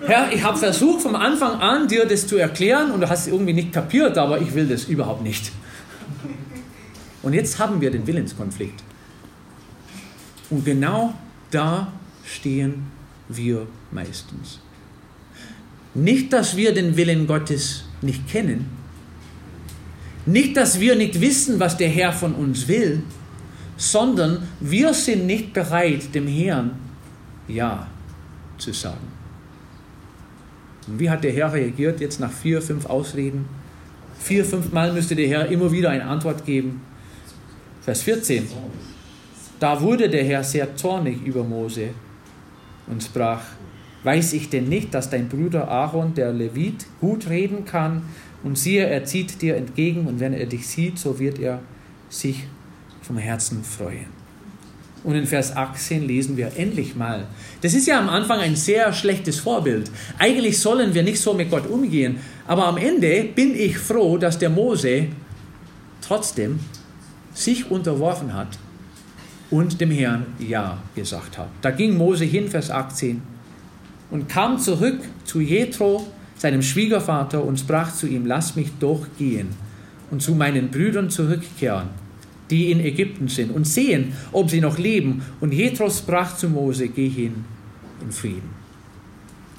Herr, 0.06 0.32
ich 0.32 0.44
habe 0.44 0.58
versucht 0.58 1.02
vom 1.02 1.15
Anfang 1.15 1.60
an 1.60 1.88
dir 1.88 2.06
das 2.06 2.28
zu 2.28 2.38
erklären 2.38 2.91
und 2.91 3.02
du 3.02 3.10
hast 3.10 3.22
es 3.22 3.28
irgendwie 3.28 3.54
nicht 3.54 3.72
kapiert, 3.74 4.18
aber 4.18 4.39
ich 4.39 4.54
will 4.54 4.68
das 4.68 4.86
überhaupt 4.86 5.24
nicht. 5.24 5.52
Und 7.22 7.34
jetzt 7.34 7.58
haben 7.58 7.82
wir 7.82 7.91
den 7.91 8.06
Willenskonflikt. 8.06 8.84
Und 10.50 10.63
genau 10.63 11.13
da 11.50 11.91
stehen 12.24 12.86
wir 13.30 13.68
meistens. 13.91 14.60
Nicht, 15.94 16.34
dass 16.34 16.56
wir 16.56 16.74
den 16.74 16.98
Willen 16.98 17.26
Gottes 17.26 17.86
nicht 18.02 18.28
kennen, 18.28 18.70
nicht, 20.26 20.58
dass 20.58 20.80
wir 20.80 20.96
nicht 20.96 21.22
wissen, 21.22 21.60
was 21.60 21.78
der 21.78 21.89
Herr 21.89 22.12
von 22.12 22.34
uns 22.34 22.68
will, 22.68 23.04
sondern 23.78 24.48
wir 24.60 24.94
sind 24.94 25.26
nicht 25.26 25.54
bereit, 25.54 26.13
dem 26.13 26.28
Herrn 26.28 26.72
Ja 27.48 27.88
zu 28.58 28.74
sagen. 28.74 29.14
Und 30.88 31.00
wie 31.00 31.10
hat 31.10 31.24
der 31.24 31.32
Herr 31.32 31.54
reagiert 31.54 32.00
jetzt 32.00 32.19
nach 32.19 32.32
vier, 32.32 32.62
fünf 32.62 32.86
Ausreden? 32.86 33.45
Vier, 34.19 34.45
fünf 34.45 34.71
Mal 34.71 34.93
müsste 34.93 35.15
der 35.15 35.28
Herr 35.28 35.48
immer 35.48 35.71
wieder 35.71 35.89
eine 35.89 36.06
Antwort 36.06 36.45
geben. 36.45 36.82
Vers 37.82 38.02
14. 38.04 38.48
Da 39.60 39.82
wurde 39.82 40.10
der 40.10 40.24
Herr 40.24 40.43
sehr 40.43 40.76
zornig 40.76 41.24
über 41.24 41.43
Mose 41.43 41.89
und 42.88 43.04
sprach, 43.04 43.41
weiß 44.04 44.34
ich 44.34 44.50
denn 44.50 44.69
nicht, 44.69 44.93
dass 44.93 45.10
dein 45.10 45.30
Bruder 45.30 45.67
Aaron, 45.67 46.13
der 46.13 46.32
Levit, 46.32 46.86
gut 47.00 47.30
reden 47.30 47.65
kann? 47.65 48.04
Und 48.43 48.58
siehe, 48.60 48.86
er 48.86 49.06
zieht 49.06 49.41
dir 49.41 49.56
entgegen 49.56 50.06
und 50.06 50.19
wenn 50.19 50.34
er 50.34 50.45
dich 50.45 50.67
sieht, 50.67 51.00
so 51.00 51.19
wird 51.19 51.39
er 51.39 51.62
sich 52.10 52.48
vom 53.02 53.17
Herzen 53.17 53.63
freuen. 53.63 54.25
Und 55.06 55.13
in 55.15 55.28
Vers 55.28 55.56
18 55.56 56.08
lesen 56.08 56.36
wir 56.36 56.52
endlich 56.58 56.96
mal. 56.96 57.28
Das 57.62 57.76
ist 57.76 57.86
ja 57.86 58.00
am 58.00 58.10
Anfang 58.10 58.39
ein 58.39 58.56
sehr 58.56 58.91
schlechtes 58.91 59.39
Vorbild. 59.39 59.91
Eigentlich 60.18 60.60
sollen 60.60 60.96
wir 60.96 61.04
nicht 61.04 61.22
so 61.22 61.36
mit 61.36 61.52
Gott 61.52 61.68
umgehen. 61.68 62.18
Aber 62.48 62.65
am 62.65 62.78
Ende 62.78 63.24
bin 63.24 63.56
ich 63.56 63.78
froh, 63.78 64.18
dass 64.18 64.39
der 64.39 64.50
Mose 64.50 65.08
trotzdem 66.02 66.60
sich 67.36 67.70
unterworfen 67.70 68.34
hat 68.34 68.58
und 69.52 69.80
dem 69.80 69.91
Herrn 69.91 70.26
Ja 70.39 70.80
gesagt 70.96 71.38
hat. 71.38 71.50
Da 71.62 71.70
ging 71.70 71.96
Mose 71.96 72.26
hin, 72.26 72.48
Vers 72.48 72.72
18, 72.72 73.22
und 74.10 74.28
kam 74.28 74.58
zurück 74.58 75.00
zu 75.24 75.39
Jethro, 75.39 76.08
seinem 76.38 76.62
Schwiegervater, 76.62 77.44
und 77.44 77.60
sprach 77.60 77.94
zu 77.94 78.08
ihm, 78.08 78.26
lass 78.26 78.56
mich 78.56 78.72
doch 78.80 79.06
gehen 79.18 79.50
und 80.12 80.22
zu 80.22 80.34
meinen 80.34 80.70
Brüdern 80.70 81.10
zurückkehren, 81.10 81.89
die 82.49 82.71
in 82.71 82.79
Ägypten 82.79 83.27
sind, 83.27 83.51
und 83.51 83.65
sehen, 83.65 84.13
ob 84.31 84.49
sie 84.49 84.62
noch 84.62 84.77
leben. 84.77 85.23
Und 85.39 85.53
Jethro 85.53 85.89
sprach 85.89 86.36
zu 86.38 86.49
Mose, 86.49 86.89
geh 86.89 87.10
hin 87.10 87.45
in 88.01 88.12
Frieden. 88.12 88.49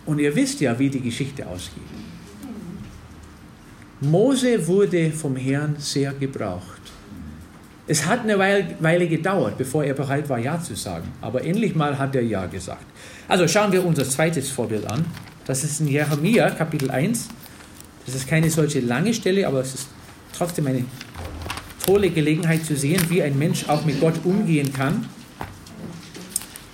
Und 0.05 0.21
ihr 0.21 0.35
wisst 0.35 0.61
ja, 0.61 0.79
wie 0.79 0.89
die 0.89 1.01
Geschichte 1.01 1.47
ausgeht. 1.47 1.83
Mose 4.01 4.67
wurde 4.67 5.11
vom 5.11 5.37
Herrn 5.37 5.77
sehr 5.79 6.13
gebraucht. 6.13 6.81
Es 7.89 8.05
hat 8.05 8.23
eine 8.23 8.39
Weile 8.39 9.09
gedauert, 9.09 9.59
bevor 9.59 9.85
er 9.85 9.95
bereit 9.95 10.29
war, 10.29 10.39
Ja 10.39 10.61
zu 10.61 10.75
sagen. 10.75 11.09
Aber 11.21 11.45
endlich 11.45 11.75
mal 11.75 11.99
hat 11.99 12.15
er 12.15 12.23
Ja 12.23 12.47
gesagt. 12.47 12.85
Also 13.29 13.47
schauen 13.49 13.73
wir 13.73 13.85
unser 13.85 14.05
zweites 14.09 14.51
Vorbild 14.51 14.87
an. 14.87 15.05
Das 15.47 15.65
ist 15.65 15.81
in 15.81 15.89
Jeremia 15.89 16.51
Kapitel 16.51 16.91
1. 16.91 17.29
Das 18.05 18.15
ist 18.15 18.29
keine 18.29 18.51
solche 18.51 18.81
lange 18.81 19.15
Stelle, 19.15 19.47
aber 19.47 19.61
es 19.61 19.75
ist 19.75 19.89
trotzdem 20.37 20.67
eine 20.67 20.85
tolle 21.87 22.11
Gelegenheit 22.11 22.65
zu 22.65 22.77
sehen, 22.77 23.03
wie 23.09 23.23
ein 23.23 23.39
Mensch 23.39 23.69
auch 23.69 23.85
mit 23.85 24.01
Gott 24.01 24.15
umgehen 24.25 24.73
kann. 24.73 25.09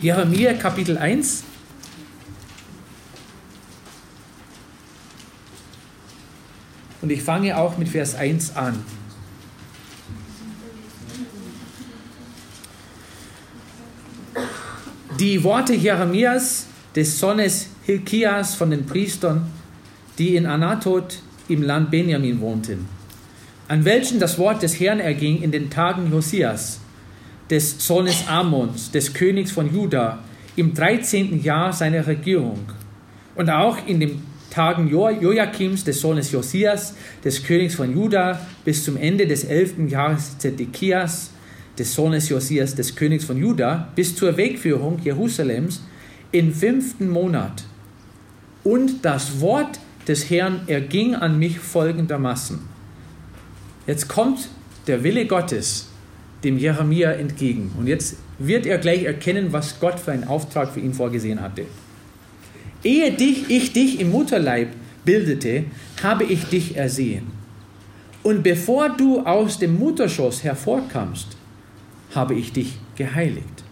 Jeremia 0.01 0.55
Kapitel 0.55 0.98
1. 0.98 1.44
Und 7.03 7.12
ich 7.12 7.22
fange 7.22 7.57
auch 7.57 7.79
mit 7.79 7.88
Vers 7.88 8.14
1 8.14 8.57
an. 8.57 8.83
die 15.22 15.44
Worte 15.44 15.72
Jeremias, 15.72 16.66
des 16.96 17.20
Sohnes 17.20 17.68
Hilkias 17.85 18.57
von 18.57 18.70
den 18.70 18.87
Priestern, 18.87 19.46
die 20.18 20.35
in 20.35 20.46
Anatot 20.46 21.20
im 21.48 21.62
Land 21.62 21.92
Benjamin 21.92 22.40
wohnten, 22.40 22.88
an 23.68 23.85
welchen 23.85 24.18
das 24.18 24.38
Wort 24.38 24.62
des 24.62 24.79
Herrn 24.79 25.01
erging 25.01 25.42
in 25.42 25.53
den 25.53 25.70
Tagen 25.70 26.11
Josias, 26.11 26.81
des 27.51 27.87
Sohnes 27.87 28.29
Amons, 28.29 28.90
des 28.90 29.12
Königs 29.14 29.53
von 29.53 29.72
Juda, 29.75 30.18
im 30.57 30.75
13. 30.75 31.42
Jahr 31.42 31.72
seiner 31.72 32.07
Regierung. 32.07 32.61
Und 33.35 33.51
auch 33.51 33.79
in 33.87 34.01
den 34.01 34.22
Tagen 34.51 34.88
jo 34.88 35.09
Joachims, 35.09 35.85
des 35.85 36.01
Sohnes 36.01 36.31
Josias, 36.31 36.94
des 37.25 37.42
Königs 37.42 37.75
von 37.75 37.94
Juda, 37.94 38.38
bis 38.64 38.85
zum 38.85 38.98
Ende 38.98 39.27
des 39.27 39.44
11. 39.44 39.88
Jahres 39.88 40.37
Zedekias, 40.38 41.31
des 41.79 41.94
Sohnes 41.94 42.29
Josias, 42.29 42.75
des 42.75 42.94
Königs 42.94 43.25
von 43.25 43.38
Juda, 43.38 43.88
bis 43.96 44.14
zur 44.14 44.37
Wegführung 44.37 45.01
Jerusalems 45.03 45.83
im 46.33 46.53
fünften 46.53 47.09
Monat. 47.09 47.64
Und 48.62 49.05
das 49.05 49.40
Wort 49.40 49.81
des 50.07 50.29
Herrn 50.31 50.61
erging 50.66 51.14
an 51.14 51.38
mich 51.38 51.59
folgendermaßen. 51.59 52.72
Jetzt 53.87 54.09
kommt 54.09 54.49
der 54.87 55.03
Wille 55.03 55.27
Gottes 55.27 55.88
dem 56.45 56.59
Jeremia 56.59 57.12
entgegen. 57.12 57.73
Und 57.79 57.87
jetzt 57.87 58.16
wird 58.38 58.66
er 58.66 58.79
gleich 58.79 59.05
erkennen, 59.05 59.53
was 59.53 59.79
Gott 59.81 59.99
für 59.99 60.12
einen 60.12 60.25
Auftrag 60.25 60.73
für 60.73 60.81
ihn 60.81 60.95
vorgesehen 60.95 61.40
hatte. 61.40 61.66
Ehe 62.83 63.12
dich, 63.12 63.49
ich 63.49 63.73
dich 63.73 64.01
im 64.01 64.11
Mutterleib 64.11 64.68
bildete, 65.05 65.64
habe 66.03 66.25
ich 66.25 66.45
dich 66.47 66.77
ersehen. 66.77 67.27
Und 68.23 68.42
bevor 68.42 68.90
du 68.90 69.21
aus 69.21 69.59
dem 69.59 69.79
Mutterschoß 69.79 70.45
hervorkamst, 70.45 71.37
habe 72.14 72.35
ich 72.35 72.53
dich 72.53 72.79
geheiligt. 72.97 73.64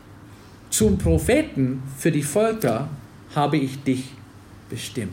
Zum 0.70 0.98
Propheten 0.98 1.82
für 1.98 2.12
die 2.12 2.22
Völker 2.22 2.88
habe 3.34 3.58
ich 3.58 3.82
dich 3.82 4.10
bestimmt. 4.68 5.10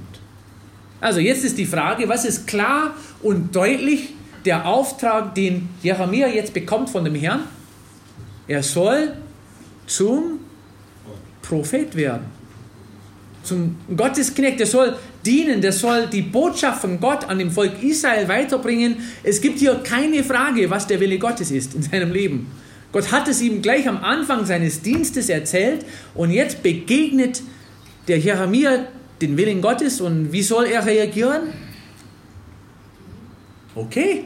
Also 1.01 1.19
jetzt 1.19 1.43
ist 1.43 1.57
die 1.57 1.65
Frage, 1.65 2.07
was 2.09 2.25
ist 2.25 2.47
klar 2.47 2.95
und 3.21 3.55
deutlich 3.55 4.13
der 4.47 4.65
Auftrag, 4.65 5.35
den 5.35 5.69
Jeremia 5.83 6.27
jetzt 6.27 6.53
bekommt 6.53 6.89
von 6.89 7.03
dem 7.03 7.15
Herrn? 7.15 7.41
Er 8.47 8.63
soll 8.63 9.13
zum 9.85 10.39
Prophet 11.41 11.95
werden. 11.95 12.25
Zum 13.43 13.75
Gottesknecht, 13.95 14.59
der 14.59 14.67
soll 14.67 14.95
dienen, 15.25 15.61
der 15.61 15.71
soll 15.71 16.07
die 16.07 16.21
Botschaft 16.21 16.81
von 16.81 16.99
Gott 16.99 17.25
an 17.29 17.39
dem 17.39 17.51
Volk 17.51 17.83
Israel 17.83 18.27
weiterbringen. 18.27 18.97
Es 19.23 19.39
gibt 19.39 19.59
hier 19.59 19.75
keine 19.75 20.23
Frage, 20.23 20.69
was 20.69 20.87
der 20.87 20.99
Wille 20.99 21.19
Gottes 21.19 21.51
ist 21.51 21.75
in 21.75 21.83
seinem 21.83 22.11
Leben. 22.11 22.51
Gott 22.91 23.11
hat 23.11 23.27
es 23.27 23.41
ihm 23.41 23.61
gleich 23.61 23.87
am 23.87 23.97
Anfang 24.03 24.45
seines 24.45 24.81
Dienstes 24.81 25.29
erzählt 25.29 25.85
und 26.15 26.31
jetzt 26.31 26.63
begegnet 26.63 27.41
der 28.07 28.17
Jeremia 28.17 28.87
den 29.21 29.35
Willen 29.35 29.61
Gottes 29.61 29.99
und 29.99 30.31
wie 30.31 30.41
soll 30.41 30.65
er 30.65 30.85
reagieren? 30.85 31.53
Okay, 33.75 34.25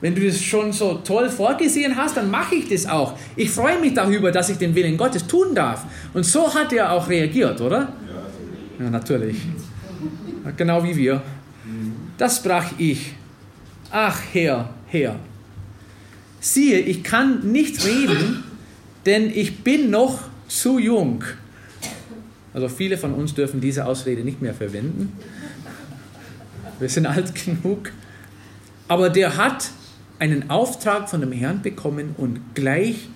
wenn 0.00 0.14
du 0.14 0.26
das 0.26 0.40
schon 0.40 0.72
so 0.72 0.94
toll 1.04 1.28
vorgesehen 1.28 1.96
hast, 1.96 2.16
dann 2.16 2.30
mache 2.30 2.54
ich 2.54 2.68
das 2.68 2.86
auch. 2.86 3.18
Ich 3.36 3.50
freue 3.50 3.78
mich 3.78 3.94
darüber, 3.94 4.32
dass 4.32 4.48
ich 4.48 4.56
den 4.56 4.74
Willen 4.74 4.96
Gottes 4.96 5.26
tun 5.26 5.54
darf. 5.54 5.84
Und 6.14 6.24
so 6.24 6.52
hat 6.54 6.72
er 6.72 6.92
auch 6.92 7.08
reagiert, 7.08 7.60
oder? 7.60 7.92
Ja, 8.78 8.88
natürlich. 8.88 9.36
Genau 10.56 10.82
wie 10.82 10.96
wir. 10.96 11.22
Das 12.16 12.38
sprach 12.38 12.72
ich. 12.78 13.12
Ach, 13.90 14.18
Herr, 14.32 14.70
Herr. 14.86 15.16
Siehe, 16.40 16.78
ich 16.78 17.02
kann 17.02 17.52
nicht 17.52 17.84
reden, 17.84 18.44
denn 19.04 19.30
ich 19.30 19.62
bin 19.62 19.90
noch 19.90 20.20
zu 20.48 20.78
jung. 20.78 21.24
Also 22.54 22.68
viele 22.68 22.96
von 22.96 23.12
uns 23.12 23.34
dürfen 23.34 23.60
diese 23.60 23.84
Ausrede 23.84 24.22
nicht 24.22 24.40
mehr 24.40 24.54
verwenden. 24.54 25.12
Wir 26.78 26.88
sind 26.88 27.06
alt 27.06 27.34
genug. 27.34 27.92
Aber 28.88 29.10
der 29.10 29.36
hat 29.36 29.70
einen 30.20 30.50
Auftrag 30.50 31.08
von 31.08 31.20
dem 31.20 31.32
Herrn 31.32 31.62
bekommen 31.62 32.14
und 32.16 32.54
gleich 32.54 33.08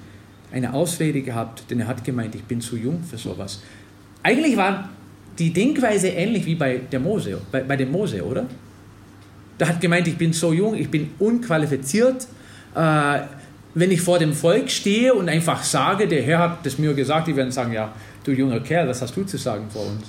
eine 0.52 0.72
Ausrede 0.72 1.22
gehabt, 1.22 1.64
denn 1.70 1.80
er 1.80 1.86
hat 1.86 2.02
gemeint, 2.02 2.34
ich 2.34 2.44
bin 2.44 2.60
zu 2.60 2.76
jung 2.76 3.02
für 3.04 3.18
sowas. 3.18 3.62
Eigentlich 4.22 4.56
war 4.56 4.88
die 5.38 5.52
Denkweise 5.52 6.08
ähnlich 6.08 6.46
wie 6.46 6.54
bei, 6.54 6.78
der 6.78 7.00
Mose, 7.00 7.40
bei, 7.52 7.62
bei 7.62 7.76
dem 7.76 7.92
Mose, 7.92 8.24
oder? 8.24 8.46
Der 9.60 9.68
hat 9.68 9.80
gemeint, 9.80 10.08
ich 10.08 10.16
bin 10.16 10.32
so 10.32 10.52
jung, 10.52 10.74
ich 10.74 10.90
bin 10.90 11.10
unqualifiziert. 11.18 12.26
Äh, 12.74 13.20
wenn 13.74 13.90
ich 13.90 14.00
vor 14.00 14.18
dem 14.18 14.32
Volk 14.32 14.70
stehe 14.70 15.12
und 15.12 15.28
einfach 15.28 15.62
sage, 15.62 16.06
der 16.06 16.22
Herr 16.22 16.38
hat 16.38 16.66
das 16.66 16.78
mir 16.78 16.94
gesagt, 16.94 17.26
die 17.26 17.36
werden 17.36 17.50
sagen, 17.50 17.72
ja, 17.72 17.92
du 18.22 18.30
junger 18.30 18.60
Kerl, 18.60 18.88
was 18.88 19.02
hast 19.02 19.16
du 19.16 19.24
zu 19.24 19.36
sagen 19.36 19.66
vor 19.68 19.82
uns? 19.86 20.04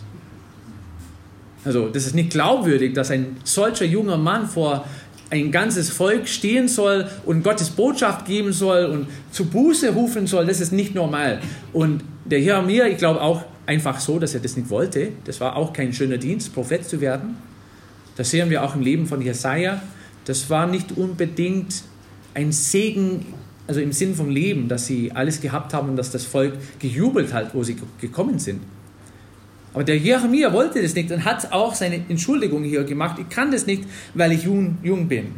Also 1.66 1.90
das 1.90 2.06
ist 2.06 2.14
nicht 2.14 2.30
glaubwürdig, 2.30 2.94
dass 2.94 3.10
ein 3.10 3.38
solcher 3.44 3.86
junger 3.86 4.18
Mann 4.18 4.48
vor 4.48 4.86
ein 5.30 5.52
ganzes 5.52 5.90
Volk 5.90 6.28
stehen 6.28 6.68
soll 6.68 7.08
und 7.26 7.44
Gottes 7.44 7.70
Botschaft 7.72 8.26
geben 8.26 8.54
soll 8.54 8.86
und 8.86 9.08
zu 9.32 9.46
Buße 9.46 9.94
rufen 9.94 10.28
soll, 10.28 10.46
das 10.46 10.62
ist 10.62 10.72
nicht 10.72 10.94
normal. 10.94 11.42
Und 11.74 12.04
der 12.26 12.40
Jeremia, 12.40 12.88
ich 12.88 12.98
glaube 12.98 13.22
auch 13.22 13.44
einfach 13.66 14.00
so, 14.00 14.20
dass 14.20 14.34
er 14.34 14.40
das 14.40 14.56
nicht 14.56 14.70
wollte. 14.70 15.10
Das 15.26 15.40
war 15.42 15.56
auch 15.56 15.74
kein 15.74 15.94
schöner 15.94 16.18
Dienst, 16.18 16.54
Prophet 16.54 16.88
zu 16.88 17.02
werden. 17.02 17.38
Das 18.16 18.32
sehen 18.32 18.50
wir 18.50 18.64
auch 18.64 18.76
im 18.76 18.82
Leben 18.82 19.08
von 19.08 19.22
Jesaja. 19.22 19.82
Das 20.26 20.50
war 20.50 20.68
nicht 20.68 20.98
unbedingt 20.98 21.84
ein 22.34 22.52
Segen, 22.52 23.26
also 23.68 23.80
im 23.80 23.92
Sinn 23.92 24.16
vom 24.16 24.30
Leben, 24.30 24.68
dass 24.68 24.86
sie 24.86 25.12
alles 25.12 25.42
gehabt 25.42 25.74
haben 25.74 25.90
und 25.90 25.96
dass 25.96 26.12
das 26.12 26.26
Volk 26.26 26.54
gejubelt 26.80 27.34
hat, 27.34 27.54
wo 27.56 27.64
sie 27.64 27.76
gekommen 28.00 28.40
sind. 28.40 28.62
Aber 29.76 29.84
der 29.84 29.98
Jeremia 29.98 30.54
wollte 30.54 30.82
das 30.82 30.96
nicht 30.96 31.12
und 31.12 31.26
hat 31.26 31.52
auch 31.52 31.76
seine 31.76 31.96
Entschuldigung 32.08 32.64
hier 32.64 32.86
gemacht. 32.86 33.20
Ich 33.20 33.28
kann 33.28 33.52
das 33.52 33.66
nicht, 33.66 33.84
weil 34.14 34.32
ich 34.32 34.44
jung, 34.44 34.78
jung 34.82 35.10
bin. 35.10 35.36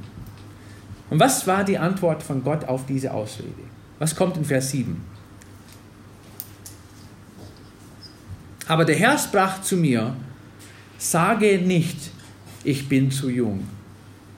Und 1.10 1.20
was 1.20 1.48
war 1.48 1.64
die 1.64 1.80
Antwort 1.80 2.22
von 2.22 2.44
Gott 2.44 2.64
auf 2.66 2.86
diese 2.86 3.16
Ausrede? 3.16 3.50
Was 3.98 4.16
kommt 4.16 4.38
in 4.38 4.46
Vers 4.46 4.70
7? 4.70 5.02
Aber 8.68 8.86
der 8.86 8.96
Herr 8.96 9.18
sprach 9.18 9.64
zu 9.64 9.76
mir, 9.76 10.16
sage 11.00 11.58
nicht, 11.58 11.98
ich 12.64 12.88
bin 12.88 13.10
zu 13.10 13.32
jung. 13.32 13.68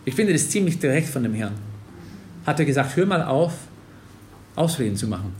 Ich 0.06 0.16
finde 0.16 0.32
das 0.32 0.50
ziemlich 0.50 0.80
direkt 0.80 1.10
von 1.10 1.24
dem 1.24 1.34
Herrn. 1.34 1.56
Hat 2.46 2.58
er 2.58 2.66
gesagt, 2.66 2.96
hör 2.96 3.06
mal 3.06 3.24
auf, 3.24 3.52
Ausreden 4.56 4.96
zu 4.96 5.08
machen. 5.08 5.36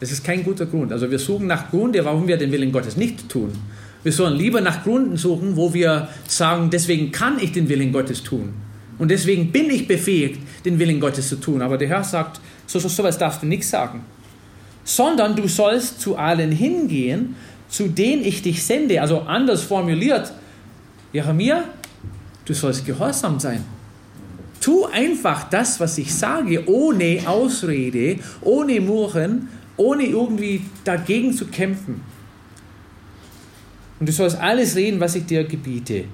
Das 0.00 0.10
ist 0.10 0.24
kein 0.24 0.44
guter 0.44 0.66
Grund. 0.66 0.92
Also 0.92 1.10
wir 1.10 1.18
suchen 1.18 1.46
nach 1.46 1.70
Gründe, 1.70 2.04
warum 2.04 2.26
wir 2.26 2.36
den 2.36 2.52
Willen 2.52 2.72
Gottes 2.72 2.96
nicht 2.96 3.28
tun. 3.28 3.52
Wir 4.02 4.12
sollen 4.12 4.36
lieber 4.36 4.60
nach 4.60 4.84
Gründen 4.84 5.16
suchen, 5.16 5.56
wo 5.56 5.72
wir 5.72 6.08
sagen, 6.28 6.68
deswegen 6.70 7.10
kann 7.10 7.38
ich 7.38 7.52
den 7.52 7.68
Willen 7.68 7.92
Gottes 7.92 8.22
tun. 8.22 8.52
Und 8.98 9.10
deswegen 9.10 9.50
bin 9.50 9.70
ich 9.70 9.88
befähigt, 9.88 10.40
den 10.64 10.78
Willen 10.78 11.00
Gottes 11.00 11.28
zu 11.28 11.36
tun. 11.36 11.62
Aber 11.62 11.78
der 11.78 11.88
Herr 11.88 12.04
sagt, 12.04 12.40
so, 12.66 12.78
so, 12.78 12.88
sowas 12.88 13.18
darfst 13.18 13.42
du 13.42 13.46
nicht 13.46 13.66
sagen. 13.66 14.04
Sondern 14.84 15.34
du 15.34 15.48
sollst 15.48 16.00
zu 16.00 16.16
allen 16.16 16.52
hingehen, 16.52 17.34
zu 17.68 17.88
denen 17.88 18.24
ich 18.24 18.42
dich 18.42 18.62
sende. 18.62 19.00
Also 19.00 19.20
anders 19.20 19.62
formuliert, 19.62 20.32
Jeremia, 21.12 21.64
du 22.44 22.52
sollst 22.52 22.84
gehorsam 22.84 23.40
sein. 23.40 23.64
Tu 24.60 24.84
einfach 24.86 25.48
das, 25.50 25.80
was 25.80 25.98
ich 25.98 26.14
sage, 26.14 26.68
ohne 26.68 27.20
Ausrede, 27.26 28.18
ohne 28.42 28.80
Murren, 28.80 29.48
ohne 29.76 30.04
irgendwie 30.04 30.62
dagegen 30.84 31.32
zu 31.32 31.46
kämpfen. 31.46 32.02
Und 34.00 34.08
du 34.08 34.12
sollst 34.12 34.38
alles 34.38 34.76
reden, 34.76 35.00
was 35.00 35.14
ich 35.14 35.26
dir 35.26 35.44
gebiete. 35.44 36.04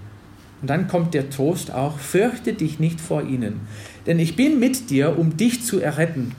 Und 0.60 0.68
dann 0.68 0.88
kommt 0.88 1.14
der 1.14 1.30
Trost 1.30 1.72
auch, 1.72 1.98
fürchte 1.98 2.52
dich 2.52 2.78
nicht 2.78 3.00
vor 3.00 3.22
ihnen, 3.22 3.60
denn 4.06 4.18
ich 4.18 4.36
bin 4.36 4.58
mit 4.58 4.90
dir, 4.90 5.18
um 5.18 5.36
dich 5.36 5.64
zu 5.64 5.80
erretten, 5.80 6.34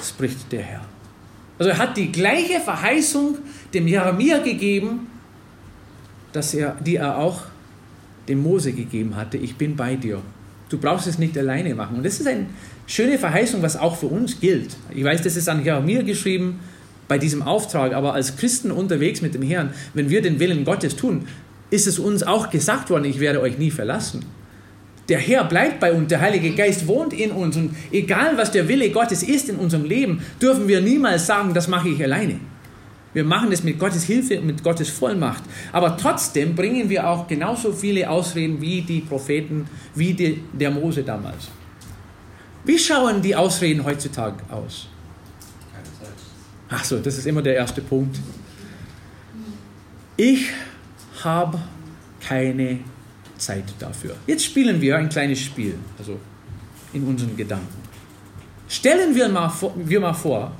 spricht 0.00 0.52
der 0.52 0.62
Herr. 0.62 0.84
Also 1.58 1.70
er 1.70 1.78
hat 1.78 1.96
die 1.96 2.12
gleiche 2.12 2.60
Verheißung 2.60 3.38
dem 3.74 3.88
Jeremia 3.88 4.38
gegeben, 4.38 5.08
dass 6.32 6.54
er, 6.54 6.76
die 6.84 6.96
er 6.96 7.18
auch 7.18 7.42
dem 8.28 8.42
Mose 8.42 8.72
gegeben 8.72 9.16
hatte, 9.16 9.36
ich 9.38 9.56
bin 9.56 9.74
bei 9.74 9.96
dir. 9.96 10.20
Du 10.68 10.78
brauchst 10.78 11.06
es 11.06 11.18
nicht 11.18 11.36
alleine 11.38 11.74
machen. 11.74 11.96
Und 11.96 12.04
das 12.04 12.20
ist 12.20 12.26
eine 12.26 12.46
schöne 12.86 13.18
Verheißung, 13.18 13.62
was 13.62 13.76
auch 13.76 13.96
für 13.96 14.06
uns 14.06 14.40
gilt. 14.40 14.76
Ich 14.94 15.04
weiß, 15.04 15.22
das 15.22 15.36
ist 15.36 15.48
an 15.48 15.64
Jeremia 15.64 16.02
geschrieben 16.02 16.60
bei 17.08 17.18
diesem 17.18 17.42
Auftrag, 17.42 17.92
aber 17.92 18.14
als 18.14 18.36
Christen 18.36 18.70
unterwegs 18.70 19.22
mit 19.22 19.34
dem 19.34 19.42
Herrn, 19.42 19.70
wenn 19.94 20.10
wir 20.10 20.22
den 20.22 20.40
Willen 20.40 20.64
Gottes 20.64 20.96
tun, 20.96 21.26
ist 21.70 21.86
es 21.86 21.98
uns 21.98 22.22
auch 22.22 22.50
gesagt 22.50 22.90
worden, 22.90 23.04
ich 23.04 23.20
werde 23.20 23.40
euch 23.40 23.58
nie 23.58 23.70
verlassen. 23.70 24.24
Der 25.08 25.18
Herr 25.18 25.44
bleibt 25.44 25.78
bei 25.78 25.92
uns, 25.92 26.08
der 26.08 26.20
Heilige 26.20 26.50
Geist 26.50 26.88
wohnt 26.88 27.12
in 27.12 27.30
uns 27.30 27.56
und 27.56 27.76
egal 27.92 28.36
was 28.36 28.50
der 28.50 28.66
Wille 28.68 28.90
Gottes 28.90 29.22
ist 29.22 29.48
in 29.48 29.56
unserem 29.56 29.84
Leben, 29.84 30.20
dürfen 30.42 30.66
wir 30.66 30.80
niemals 30.80 31.26
sagen, 31.26 31.54
das 31.54 31.68
mache 31.68 31.88
ich 31.88 32.02
alleine. 32.02 32.40
Wir 33.14 33.24
machen 33.24 33.50
es 33.52 33.62
mit 33.62 33.78
Gottes 33.78 34.04
Hilfe 34.04 34.40
und 34.40 34.46
mit 34.46 34.62
Gottes 34.62 34.90
Vollmacht. 34.90 35.44
Aber 35.72 35.96
trotzdem 35.96 36.54
bringen 36.54 36.90
wir 36.90 37.08
auch 37.08 37.26
genauso 37.26 37.72
viele 37.72 38.10
Ausreden 38.10 38.60
wie 38.60 38.82
die 38.82 39.00
Propheten, 39.00 39.66
wie 39.94 40.12
die, 40.12 40.42
der 40.52 40.70
Mose 40.70 41.02
damals. 41.02 41.48
Wie 42.66 42.78
schauen 42.78 43.22
die 43.22 43.34
Ausreden 43.34 43.84
heutzutage 43.84 44.42
aus? 44.50 44.88
Ach 46.68 46.84
so, 46.84 46.98
das 46.98 47.16
ist 47.16 47.26
immer 47.26 47.40
der 47.40 47.54
erste 47.54 47.80
Punkt. 47.80 48.18
Ich 50.16 50.50
habe 51.22 51.60
keine 52.20 52.80
Zeit 53.38 53.64
dafür. 53.78 54.16
Jetzt 54.26 54.44
spielen 54.44 54.80
wir 54.80 54.96
ein 54.96 55.08
kleines 55.08 55.40
Spiel, 55.40 55.78
also 55.96 56.18
in 56.92 57.04
unseren 57.04 57.36
Gedanken. 57.36 57.82
Stellen 58.68 59.14
wir 59.14 59.28
mal 59.28 59.48
vor, 59.48 59.72
wir 59.76 60.00
mal 60.00 60.14
vor 60.14 60.52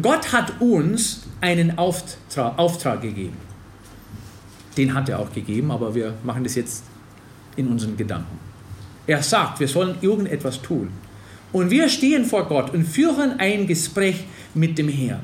Gott 0.00 0.30
hat 0.32 0.60
uns 0.60 1.22
einen 1.40 1.78
Auftrag, 1.78 2.58
Auftrag 2.58 3.00
gegeben. 3.00 3.36
Den 4.76 4.92
hat 4.92 5.08
er 5.08 5.18
auch 5.18 5.32
gegeben, 5.32 5.70
aber 5.70 5.94
wir 5.94 6.14
machen 6.22 6.44
das 6.44 6.54
jetzt 6.54 6.84
in 7.56 7.66
unseren 7.66 7.96
Gedanken. 7.96 8.38
Er 9.06 9.22
sagt, 9.22 9.58
wir 9.58 9.68
sollen 9.68 9.96
irgendetwas 10.02 10.60
tun. 10.60 10.90
Und 11.56 11.70
wir 11.70 11.88
stehen 11.88 12.26
vor 12.26 12.46
Gott 12.48 12.74
und 12.74 12.84
führen 12.84 13.40
ein 13.40 13.66
Gespräch 13.66 14.24
mit 14.52 14.76
dem 14.76 14.90
Herrn. 14.90 15.22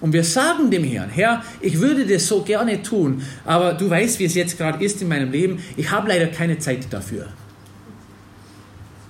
Und 0.00 0.12
wir 0.12 0.22
sagen 0.22 0.70
dem 0.70 0.84
Herrn, 0.84 1.10
Herr, 1.10 1.42
ich 1.60 1.80
würde 1.80 2.06
das 2.06 2.28
so 2.28 2.42
gerne 2.42 2.80
tun, 2.80 3.20
aber 3.44 3.74
du 3.74 3.90
weißt, 3.90 4.20
wie 4.20 4.24
es 4.26 4.34
jetzt 4.34 4.56
gerade 4.56 4.84
ist 4.84 5.02
in 5.02 5.08
meinem 5.08 5.32
Leben. 5.32 5.60
Ich 5.76 5.90
habe 5.90 6.06
leider 6.06 6.28
keine 6.28 6.60
Zeit 6.60 6.86
dafür. 6.92 7.26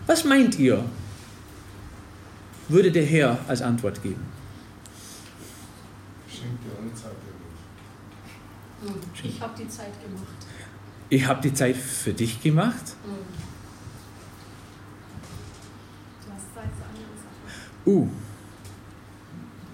Was 0.07 0.25
meint 0.25 0.59
ihr, 0.59 0.83
würde 2.67 2.91
der 2.91 3.05
Herr 3.05 3.39
als 3.47 3.61
Antwort 3.61 4.03
geben? 4.03 4.25
Schenk 6.31 6.59
dir 6.63 6.81
eine 6.81 6.95
Zeit 6.95 7.13
hm, 8.87 8.95
Ich 9.23 9.39
habe 9.39 9.53
die 9.59 9.69
Zeit 9.69 9.93
gemacht. 10.03 10.47
Ich 11.11 11.27
habe 11.27 11.43
die 11.43 11.53
Zeit 11.53 11.77
für 11.77 12.15
dich 12.15 12.41
gemacht. 12.41 12.97
Hm. 13.05 13.43
Du 16.25 16.33
hast 16.33 16.55
Zeit 16.55 16.71
für 16.79 16.85
andere 16.85 17.17
Sachen. 17.17 17.72
Uh, 17.85 18.07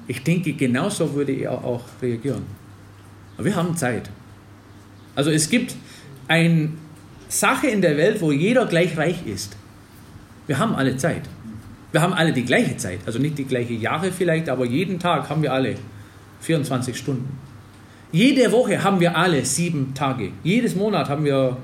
ich 0.06 0.22
denke, 0.22 0.52
genauso 0.54 1.14
würde 1.14 1.32
er 1.32 1.52
auch 1.52 1.82
reagieren. 2.00 2.42
Aber 3.36 3.44
wir 3.44 3.54
haben 3.54 3.76
Zeit. 3.76 4.10
Also 5.14 5.30
es 5.30 5.50
gibt 5.50 5.76
eine 6.26 6.70
Sache 7.28 7.66
in 7.66 7.82
der 7.82 7.96
Welt, 7.96 8.20
wo 8.20 8.32
jeder 8.32 8.66
gleich 8.66 8.96
reich 8.96 9.26
ist. 9.26 9.56
Wir 10.46 10.58
haben 10.58 10.74
alle 10.74 10.96
Zeit. 10.96 11.22
Wir 11.92 12.00
haben 12.00 12.14
alle 12.14 12.32
die 12.32 12.44
gleiche 12.44 12.76
Zeit. 12.76 13.00
Also 13.06 13.18
nicht 13.18 13.36
die 13.38 13.44
gleiche 13.44 13.74
Jahre 13.74 14.10
vielleicht, 14.12 14.48
aber 14.48 14.64
jeden 14.64 14.98
Tag 14.98 15.28
haben 15.28 15.42
wir 15.42 15.52
alle 15.52 15.74
24 16.40 16.96
Stunden. 16.96 17.38
Jede 18.10 18.50
Woche 18.52 18.82
haben 18.82 19.00
wir 19.00 19.16
alle 19.16 19.44
sieben 19.44 19.92
Tage. 19.94 20.30
Jedes 20.42 20.74
Monat 20.74 21.10
haben 21.10 21.24
wir 21.24 21.58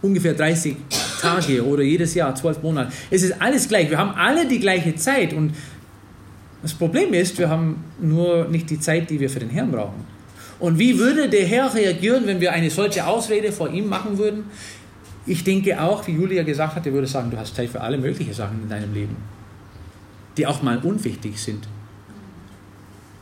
ungefähr 0.00 0.34
30 0.34 0.76
Tage 1.22 1.64
oder 1.64 1.82
jedes 1.82 2.14
Jahr 2.14 2.34
zwölf 2.34 2.62
Monate. 2.62 2.92
Es 3.10 3.22
ist 3.22 3.40
alles 3.40 3.68
gleich. 3.68 3.88
Wir 3.88 3.98
haben 3.98 4.14
alle 4.16 4.46
die 4.46 4.58
gleiche 4.58 4.94
Zeit 4.96 5.32
und 5.32 5.54
das 6.62 6.74
Problem 6.74 7.12
ist, 7.12 7.38
wir 7.38 7.48
haben 7.48 7.84
nur 8.00 8.46
nicht 8.48 8.70
die 8.70 8.78
Zeit, 8.78 9.10
die 9.10 9.18
wir 9.18 9.30
für 9.30 9.40
den 9.40 9.50
Herrn 9.50 9.70
brauchen. 9.70 10.04
Und 10.60 10.78
wie 10.78 10.98
würde 10.98 11.28
der 11.28 11.44
Herr 11.44 11.74
reagieren, 11.74 12.26
wenn 12.26 12.40
wir 12.40 12.52
eine 12.52 12.70
solche 12.70 13.04
Ausrede 13.04 13.50
vor 13.50 13.68
ihm 13.68 13.88
machen 13.88 14.18
würden? 14.18 14.44
Ich 15.26 15.42
denke 15.42 15.80
auch, 15.80 16.06
wie 16.06 16.12
Julia 16.12 16.42
gesagt 16.42 16.76
hat, 16.76 16.86
er 16.86 16.92
würde 16.92 17.06
sagen, 17.06 17.30
du 17.30 17.36
hast 17.36 17.56
Zeit 17.56 17.68
für 17.68 17.80
alle 17.80 17.98
möglichen 17.98 18.32
Sachen 18.32 18.62
in 18.62 18.68
deinem 18.68 18.92
Leben, 18.92 19.16
die 20.36 20.46
auch 20.46 20.62
mal 20.62 20.78
unwichtig 20.78 21.38
sind. 21.38 21.66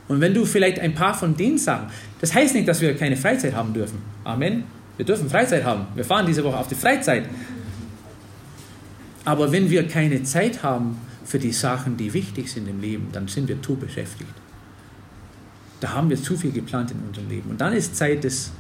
Und 0.09 0.21
wenn 0.21 0.35
du 0.35 0.45
vielleicht 0.45 0.81
ein 0.81 0.95
paar 0.95 1.15
von 1.15 1.37
denen 1.37 1.57
sagen, 1.57 1.87
das 2.21 2.35
heißt 2.35 2.55
nicht, 2.55 2.69
dass 2.69 2.81
wir 2.81 2.97
keine 2.97 3.17
Freizeit 3.17 3.55
haben 3.55 3.73
dürfen. 3.73 3.99
Amen. 4.25 4.65
Wir 4.97 5.07
dürfen 5.07 5.31
Freizeit 5.31 5.65
haben. 5.65 5.87
Wir 5.95 6.05
fahren 6.05 6.27
diese 6.27 6.45
Woche 6.45 6.59
auf 6.59 6.69
die 6.69 6.75
Freizeit. 6.75 7.25
Aber 9.25 9.53
wenn 9.53 9.71
wir 9.71 9.87
keine 9.87 10.23
Zeit 10.23 10.63
haben 10.63 10.99
für 11.25 11.39
die 11.39 11.53
Sachen, 11.53 11.97
die 11.97 12.13
wichtig 12.13 12.51
sind 12.51 12.69
im 12.69 12.81
Leben, 12.81 13.09
dann 13.13 13.29
sind 13.29 13.49
wir 13.49 13.61
zu 13.63 13.77
beschäftigt. 13.77 14.33
Da 15.81 15.93
haben 15.93 16.11
wir 16.11 16.23
zu 16.23 16.37
viel 16.37 16.53
geplant 16.53 16.91
in 16.91 16.99
unserem 17.07 17.29
Leben. 17.29 17.51
Und 17.51 17.61
dann 17.61 17.73
ist 17.73 17.97
Zeit, 17.97 18.25
das 18.25 18.53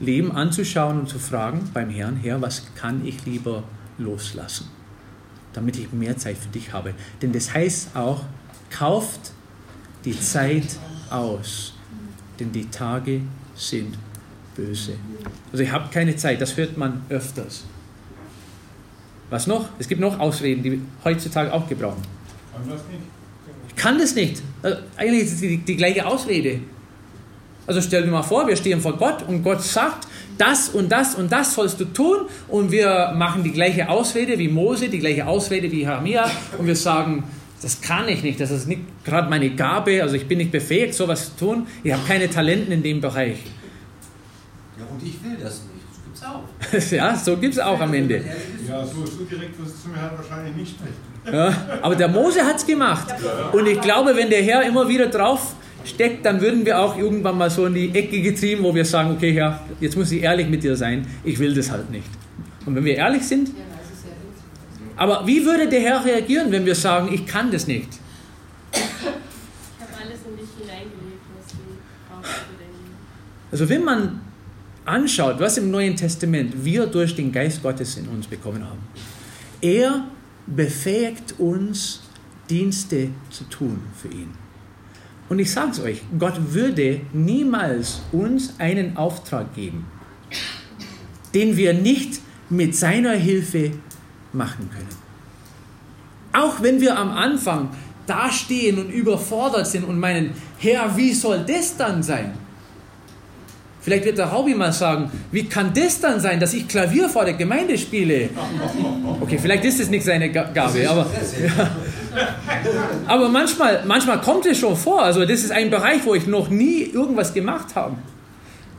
Leben 0.00 0.32
anzuschauen 0.32 1.00
und 1.00 1.08
zu 1.08 1.18
fragen 1.18 1.70
beim 1.72 1.90
Herrn, 1.90 2.16
Herr, 2.16 2.40
was 2.42 2.66
kann 2.74 3.06
ich 3.06 3.24
lieber 3.26 3.62
loslassen, 3.98 4.68
damit 5.52 5.78
ich 5.78 5.92
mehr 5.92 6.16
Zeit 6.16 6.36
für 6.36 6.48
dich 6.48 6.72
habe. 6.72 6.94
Denn 7.22 7.32
das 7.32 7.54
heißt 7.54 7.94
auch, 7.94 8.24
kauft 8.70 9.32
die 10.04 10.18
Zeit 10.18 10.78
aus, 11.10 11.74
denn 12.40 12.50
die 12.52 12.68
Tage 12.70 13.20
sind 13.54 13.96
böse. 14.56 14.94
Also 15.52 15.62
ich 15.62 15.70
habe 15.70 15.88
keine 15.92 16.16
Zeit, 16.16 16.40
das 16.40 16.56
hört 16.56 16.76
man 16.76 17.02
öfters. 17.08 17.64
Was 19.34 19.48
noch? 19.48 19.68
Es 19.80 19.88
gibt 19.88 20.00
noch 20.00 20.20
Ausreden, 20.20 20.62
die 20.62 20.70
wir 20.70 20.78
heutzutage 21.04 21.52
auch 21.52 21.68
gebrauchen. 21.68 22.00
Kann 22.52 22.68
das 22.68 22.86
nicht? 22.86 23.00
Ich 23.66 23.74
kann 23.74 23.98
das 23.98 24.14
nicht. 24.14 24.42
Also 24.62 24.76
eigentlich 24.96 25.24
ist 25.24 25.32
es 25.32 25.40
die, 25.40 25.56
die 25.56 25.74
gleiche 25.74 26.06
Ausrede. 26.06 26.60
Also 27.66 27.80
stell 27.80 28.04
dir 28.04 28.12
mal 28.12 28.22
vor, 28.22 28.46
wir 28.46 28.54
stehen 28.54 28.80
vor 28.80 28.96
Gott 28.96 29.26
und 29.26 29.42
Gott 29.42 29.60
sagt, 29.60 30.06
das 30.38 30.68
und 30.68 30.88
das 30.92 31.16
und 31.16 31.32
das 31.32 31.52
sollst 31.52 31.80
du 31.80 31.86
tun 31.86 32.28
und 32.46 32.70
wir 32.70 33.12
machen 33.16 33.42
die 33.42 33.50
gleiche 33.50 33.88
Ausrede 33.88 34.38
wie 34.38 34.46
Mose, 34.46 34.88
die 34.88 35.00
gleiche 35.00 35.26
Ausrede 35.26 35.68
wie 35.72 35.80
Jeremia 35.80 36.30
und 36.56 36.68
wir 36.68 36.76
sagen, 36.76 37.24
das 37.60 37.80
kann 37.80 38.08
ich 38.08 38.22
nicht, 38.22 38.38
das 38.38 38.52
ist 38.52 38.68
nicht 38.68 38.82
gerade 39.04 39.28
meine 39.28 39.50
Gabe, 39.50 40.00
also 40.00 40.14
ich 40.14 40.28
bin 40.28 40.38
nicht 40.38 40.52
befähigt, 40.52 40.94
sowas 40.94 41.30
zu 41.30 41.46
tun, 41.46 41.66
ich 41.82 41.92
habe 41.92 42.06
keine 42.06 42.30
Talenten 42.30 42.70
in 42.70 42.84
dem 42.84 43.00
Bereich. 43.00 43.38
Ja, 44.78 44.84
und 44.92 45.02
ich 45.02 45.20
will 45.24 45.36
das 45.42 45.62
nicht, 45.62 45.73
auch. 46.24 46.42
ja, 46.90 47.16
so 47.16 47.36
gibt 47.36 47.54
es 47.54 47.60
auch 47.60 47.80
am 47.80 47.94
Ende. 47.94 48.22
Ja, 48.68 48.84
so, 48.84 49.04
so 49.06 49.24
direkt 49.24 49.58
wirst 49.60 49.76
du 49.76 49.82
zum 49.82 49.94
Herrn 49.94 50.12
wahrscheinlich 50.16 50.56
nicht 50.56 50.76
sprechen. 50.76 51.14
Ja, 51.32 51.54
aber 51.80 51.96
der 51.96 52.08
Mose 52.08 52.42
hat 52.44 52.56
es 52.56 52.66
gemacht. 52.66 53.14
Und 53.52 53.66
ich 53.66 53.80
glaube, 53.80 54.14
wenn 54.16 54.30
der 54.30 54.42
Herr 54.42 54.62
immer 54.62 54.88
wieder 54.88 55.06
drauf 55.06 55.54
steckt, 55.84 56.24
dann 56.24 56.40
würden 56.40 56.64
wir 56.64 56.78
auch 56.80 56.96
irgendwann 56.96 57.38
mal 57.38 57.50
so 57.50 57.66
in 57.66 57.74
die 57.74 57.94
Ecke 57.94 58.20
getrieben, 58.20 58.62
wo 58.62 58.74
wir 58.74 58.84
sagen, 58.84 59.12
okay 59.12 59.32
Herr, 59.32 59.60
jetzt 59.80 59.96
muss 59.96 60.10
ich 60.12 60.22
ehrlich 60.22 60.48
mit 60.48 60.62
dir 60.62 60.76
sein, 60.76 61.06
ich 61.24 61.38
will 61.38 61.54
das 61.54 61.70
halt 61.70 61.90
nicht. 61.90 62.08
Und 62.66 62.74
wenn 62.74 62.84
wir 62.84 62.96
ehrlich 62.96 63.22
sind, 63.22 63.50
aber 64.96 65.26
wie 65.26 65.44
würde 65.44 65.68
der 65.68 65.80
Herr 65.80 66.04
reagieren, 66.04 66.50
wenn 66.52 66.64
wir 66.64 66.74
sagen, 66.74 67.12
ich 67.12 67.26
kann 67.26 67.50
das 67.50 67.66
nicht? 67.66 67.88
Ich 68.72 68.80
habe 68.80 69.92
alles 70.00 70.20
in 70.24 70.36
dich 70.36 70.48
hineingelegt, 70.58 71.22
was 71.36 71.52
du 71.52 71.58
brauchst 72.08 72.30
für 72.30 72.56
dein 72.58 72.70
Leben. 72.70 72.94
Also 73.50 73.68
wenn 73.68 73.84
man 73.84 74.20
anschaut, 74.84 75.40
was 75.40 75.58
im 75.58 75.70
Neuen 75.70 75.96
Testament 75.96 76.64
wir 76.64 76.86
durch 76.86 77.14
den 77.14 77.32
Geist 77.32 77.62
Gottes 77.62 77.96
in 77.96 78.08
uns 78.08 78.26
bekommen 78.26 78.64
haben, 78.64 78.80
er 79.60 80.06
befähigt 80.46 81.34
uns, 81.38 82.00
Dienste 82.50 83.08
zu 83.30 83.44
tun 83.44 83.80
für 83.96 84.08
ihn. 84.08 84.30
Und 85.30 85.38
ich 85.38 85.50
sage 85.50 85.70
es 85.70 85.80
euch, 85.80 86.02
Gott 86.18 86.34
würde 86.52 87.00
niemals 87.14 88.02
uns 88.12 88.54
einen 88.58 88.96
Auftrag 88.98 89.54
geben, 89.54 89.86
den 91.32 91.56
wir 91.56 91.72
nicht 91.72 92.20
mit 92.50 92.76
seiner 92.76 93.12
Hilfe 93.12 93.72
machen 94.34 94.68
können. 94.70 95.04
Auch 96.34 96.62
wenn 96.62 96.80
wir 96.80 96.98
am 96.98 97.10
Anfang 97.10 97.70
dastehen 98.06 98.78
und 98.78 98.90
überfordert 98.90 99.66
sind 99.66 99.84
und 99.84 99.98
meinen, 99.98 100.32
Herr, 100.58 100.94
wie 100.96 101.14
soll 101.14 101.44
das 101.46 101.76
dann 101.76 102.02
sein? 102.02 102.32
Vielleicht 103.84 104.06
wird 104.06 104.16
der 104.16 104.32
Hobby 104.32 104.54
mal 104.54 104.72
sagen, 104.72 105.10
wie 105.30 105.44
kann 105.44 105.70
das 105.74 106.00
dann 106.00 106.18
sein, 106.18 106.40
dass 106.40 106.54
ich 106.54 106.66
Klavier 106.66 107.06
vor 107.06 107.26
der 107.26 107.34
Gemeinde 107.34 107.76
spiele? 107.76 108.30
Okay, 109.20 109.38
vielleicht 109.38 109.62
ist 109.66 109.78
es 109.78 109.90
nicht 109.90 110.06
seine 110.06 110.32
Gabe, 110.32 110.88
aber, 110.88 111.06
ja. 111.38 111.70
aber 113.06 113.28
manchmal, 113.28 113.82
manchmal 113.84 114.22
kommt 114.22 114.46
es 114.46 114.56
schon 114.56 114.74
vor. 114.74 115.02
Also 115.02 115.26
das 115.26 115.44
ist 115.44 115.52
ein 115.52 115.68
Bereich, 115.68 116.00
wo 116.06 116.14
ich 116.14 116.26
noch 116.26 116.48
nie 116.48 116.84
irgendwas 116.84 117.34
gemacht 117.34 117.74
habe. 117.74 117.96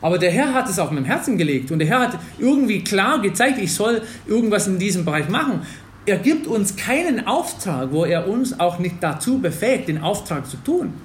Aber 0.02 0.18
der 0.18 0.32
Herr 0.32 0.56
hat 0.56 0.68
es 0.70 0.80
auf 0.80 0.90
meinem 0.90 1.06
Herzen 1.06 1.38
gelegt 1.38 1.70
und 1.70 1.78
der 1.78 1.88
Herr 1.88 2.00
hat 2.00 2.18
irgendwie 2.40 2.84
klar 2.84 3.22
gezeigt, 3.22 3.60
ich 3.62 3.76
soll 3.76 4.02
irgendwas 4.26 4.66
in 4.66 4.80
diesem 4.80 5.06
Bereich 5.06 5.30
machen. 5.30 5.62
Er 6.08 6.18
gibt 6.18 6.48
uns 6.48 6.78
keinen 6.78 7.28
Auftrag, 7.28 7.92
wo 7.92 8.06
er 8.06 8.28
uns 8.28 8.60
auch 8.60 8.80
nicht 8.80 8.96
dazu 9.02 9.38
befähigt, 9.38 9.88
den 9.88 10.02
Auftrag 10.02 10.50
zu 10.50 10.58
tun. 10.58 10.96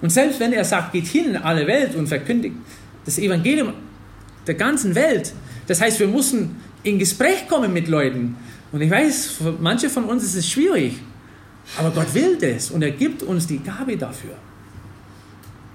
Und 0.00 0.10
selbst 0.10 0.38
wenn 0.38 0.52
er 0.52 0.64
sagt, 0.64 0.92
geht 0.92 1.06
hin 1.06 1.30
in 1.30 1.36
alle 1.36 1.66
Welt 1.66 1.96
und 1.96 2.06
verkündigt 2.06 2.54
das 3.04 3.18
Evangelium 3.18 3.72
der 4.46 4.54
ganzen 4.54 4.94
Welt, 4.94 5.32
das 5.66 5.80
heißt, 5.80 6.00
wir 6.00 6.08
müssen 6.08 6.56
in 6.82 6.98
Gespräch 6.98 7.48
kommen 7.48 7.72
mit 7.72 7.88
Leuten. 7.88 8.36
Und 8.72 8.80
ich 8.80 8.90
weiß, 8.90 9.26
für 9.32 9.52
manche 9.60 9.88
von 9.88 10.04
uns 10.04 10.24
ist 10.24 10.34
es 10.34 10.48
schwierig, 10.48 10.94
aber 11.78 11.90
Gott 11.90 12.12
will 12.14 12.36
das 12.38 12.70
und 12.70 12.82
er 12.82 12.90
gibt 12.90 13.22
uns 13.22 13.46
die 13.46 13.58
Gabe 13.58 13.96
dafür. 13.96 14.36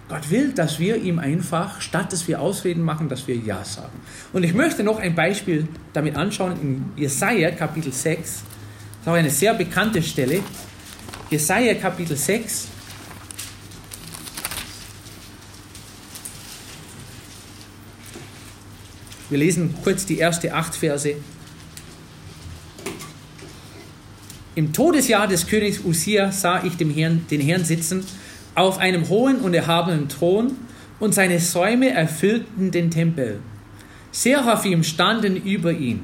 Gott 0.10 0.30
will, 0.32 0.54
dass 0.54 0.80
wir 0.80 0.96
ihm 0.96 1.20
einfach, 1.20 1.82
statt 1.82 2.14
dass 2.14 2.28
wir 2.30 2.40
Ausreden 2.40 2.82
machen, 2.82 3.10
dass 3.10 3.28
wir 3.28 3.36
Ja 3.36 3.64
sagen. 3.66 4.00
Und 4.32 4.44
ich 4.44 4.54
möchte 4.54 4.84
noch 4.84 5.00
ein 5.00 5.16
Beispiel 5.16 5.68
damit 5.92 6.16
anschauen 6.16 6.54
in 6.62 6.86
Jesaja 6.96 7.52
Kapitel 7.52 7.92
6. 7.92 8.14
Das 8.14 8.42
ist 9.02 9.08
auch 9.08 9.14
eine 9.14 9.30
sehr 9.30 9.54
bekannte 9.54 10.02
Stelle. 10.02 10.40
Jesaja 11.30 11.74
Kapitel 11.74 12.16
6. 12.16 12.70
Wir 19.30 19.40
lesen 19.40 19.74
kurz 19.84 20.06
die 20.06 20.20
ersten 20.20 20.52
acht 20.52 20.76
Verse. 20.76 21.14
Im 24.56 24.74
Todesjahr 24.74 25.28
des 25.28 25.48
Königs 25.48 25.82
Usia 25.84 26.32
sah 26.32 26.64
ich 26.64 26.78
den 26.78 26.90
Herrn, 26.90 27.26
den 27.30 27.42
Herrn 27.42 27.66
sitzen 27.66 28.04
auf 28.56 28.80
einem 28.80 29.08
hohen 29.10 29.42
und 29.42 29.54
erhabenen 29.54 30.10
Thron 30.10 30.54
und 31.00 31.14
seine 31.14 31.40
Säume 31.40 31.92
erfüllten 31.92 32.72
den 32.72 32.90
Tempel. 32.90 33.40
Seraphim 34.12 34.84
standen 34.84 35.36
über 35.36 35.72
ihn. 35.74 36.00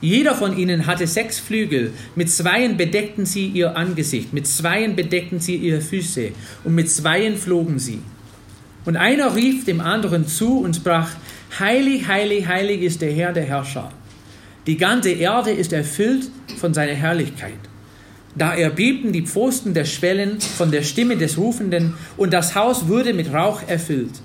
Jeder 0.00 0.34
von 0.34 0.56
ihnen 0.56 0.86
hatte 0.86 1.06
sechs 1.06 1.38
Flügel, 1.38 1.92
mit 2.14 2.30
zweien 2.30 2.76
bedeckten 2.76 3.24
sie 3.24 3.46
ihr 3.46 3.76
Angesicht, 3.76 4.32
mit 4.32 4.46
zweien 4.46 4.96
bedeckten 4.96 5.40
sie 5.40 5.56
ihre 5.56 5.80
Füße 5.80 6.32
und 6.64 6.74
mit 6.74 6.90
zweien 6.90 7.36
flogen 7.36 7.78
sie. 7.78 8.00
Und 8.84 8.96
einer 8.96 9.34
rief 9.34 9.64
dem 9.64 9.80
anderen 9.80 10.28
zu 10.28 10.60
und 10.60 10.76
sprach, 10.76 11.10
Heilig, 11.58 12.06
heilig, 12.06 12.46
heilig 12.46 12.82
ist 12.82 13.00
der 13.00 13.12
Herr 13.12 13.32
der 13.32 13.44
Herrscher. 13.44 13.90
Die 14.66 14.76
ganze 14.76 15.10
Erde 15.10 15.50
ist 15.50 15.72
erfüllt 15.72 16.30
von 16.58 16.74
seiner 16.74 16.92
Herrlichkeit. 16.92 17.58
Da 18.36 18.54
erbebten 18.54 19.12
die 19.12 19.22
Pfosten 19.22 19.74
der 19.74 19.86
Schwellen 19.86 20.40
von 20.40 20.70
der 20.70 20.82
Stimme 20.82 21.16
des 21.16 21.38
Rufenden 21.38 21.94
und 22.16 22.32
das 22.32 22.54
Haus 22.54 22.86
wurde 22.86 23.14
mit 23.14 23.32
Rauch 23.32 23.62
erfüllt. 23.66 24.20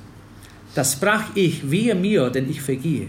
Das 0.75 0.93
sprach 0.93 1.35
ich, 1.35 1.71
wehe 1.71 1.95
mir, 1.95 2.29
denn 2.29 2.49
ich 2.49 2.61
vergehe. 2.61 3.07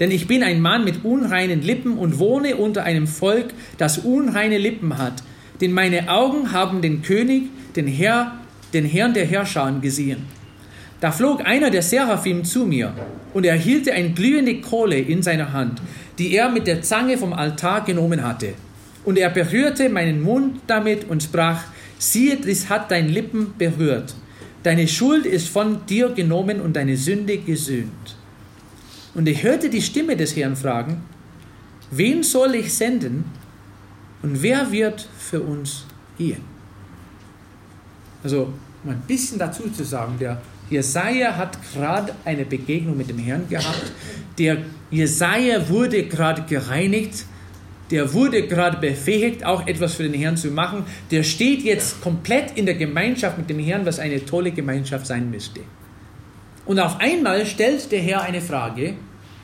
Denn 0.00 0.10
ich 0.10 0.26
bin 0.26 0.42
ein 0.42 0.60
Mann 0.60 0.84
mit 0.84 1.04
unreinen 1.04 1.62
Lippen 1.62 1.98
und 1.98 2.18
wohne 2.18 2.56
unter 2.56 2.82
einem 2.82 3.06
Volk, 3.06 3.52
das 3.78 3.98
unreine 3.98 4.58
Lippen 4.58 4.98
hat. 4.98 5.22
Denn 5.60 5.72
meine 5.72 6.08
Augen 6.08 6.50
haben 6.50 6.82
den 6.82 7.02
König, 7.02 7.44
den 7.76 7.86
Herr, 7.86 8.38
den 8.72 8.84
Herrn 8.84 9.14
der 9.14 9.26
Herrscher 9.26 9.72
gesehen. 9.80 10.24
Da 11.04 11.12
flog 11.12 11.44
einer 11.44 11.68
der 11.68 11.82
Seraphim 11.82 12.46
zu 12.46 12.64
mir 12.64 12.94
und 13.34 13.44
er 13.44 13.56
hielt 13.56 13.90
eine 13.90 14.12
glühende 14.12 14.62
Kohle 14.62 14.98
in 14.98 15.22
seiner 15.22 15.52
Hand, 15.52 15.82
die 16.16 16.34
er 16.34 16.48
mit 16.48 16.66
der 16.66 16.80
Zange 16.80 17.18
vom 17.18 17.34
Altar 17.34 17.84
genommen 17.84 18.22
hatte. 18.22 18.54
Und 19.04 19.18
er 19.18 19.28
berührte 19.28 19.90
meinen 19.90 20.22
Mund 20.22 20.62
damit 20.66 21.10
und 21.10 21.22
sprach, 21.22 21.64
siehe, 21.98 22.36
dies 22.36 22.70
hat 22.70 22.90
dein 22.90 23.10
Lippen 23.10 23.52
berührt. 23.58 24.14
Deine 24.62 24.88
Schuld 24.88 25.26
ist 25.26 25.48
von 25.48 25.84
dir 25.84 26.08
genommen 26.08 26.62
und 26.62 26.74
deine 26.74 26.96
Sünde 26.96 27.36
gesühnt. 27.36 28.16
Und 29.12 29.28
ich 29.28 29.42
hörte 29.42 29.68
die 29.68 29.82
Stimme 29.82 30.16
des 30.16 30.34
Herrn 30.34 30.56
fragen, 30.56 31.02
wen 31.90 32.22
soll 32.22 32.54
ich 32.54 32.72
senden 32.72 33.26
und 34.22 34.42
wer 34.42 34.72
wird 34.72 35.06
für 35.18 35.42
uns 35.42 35.84
gehen? 36.16 36.40
Also, 38.22 38.54
um 38.82 38.90
ein 38.90 39.02
bisschen 39.06 39.38
dazu 39.38 39.68
zu 39.68 39.84
sagen, 39.84 40.14
der 40.18 40.40
Jesaja 40.70 41.36
hat 41.36 41.58
gerade 41.72 42.14
eine 42.24 42.44
Begegnung 42.44 42.96
mit 42.96 43.08
dem 43.08 43.18
Herrn 43.18 43.48
gehabt. 43.48 43.92
Der 44.38 44.58
Jesaja 44.90 45.68
wurde 45.68 46.04
gerade 46.04 46.42
gereinigt. 46.42 47.26
Der 47.90 48.12
wurde 48.14 48.46
gerade 48.46 48.78
befähigt, 48.78 49.44
auch 49.44 49.66
etwas 49.66 49.94
für 49.94 50.04
den 50.04 50.14
Herrn 50.14 50.36
zu 50.36 50.48
machen. 50.48 50.84
Der 51.10 51.22
steht 51.22 51.62
jetzt 51.62 52.00
komplett 52.00 52.56
in 52.56 52.64
der 52.64 52.76
Gemeinschaft 52.76 53.36
mit 53.36 53.50
dem 53.50 53.58
Herrn, 53.58 53.84
was 53.84 53.98
eine 53.98 54.24
tolle 54.24 54.52
Gemeinschaft 54.52 55.06
sein 55.06 55.30
müsste. 55.30 55.60
Und 56.64 56.80
auf 56.80 56.98
einmal 56.98 57.44
stellt 57.44 57.92
der 57.92 58.00
Herr 58.00 58.22
eine 58.22 58.40
Frage, 58.40 58.94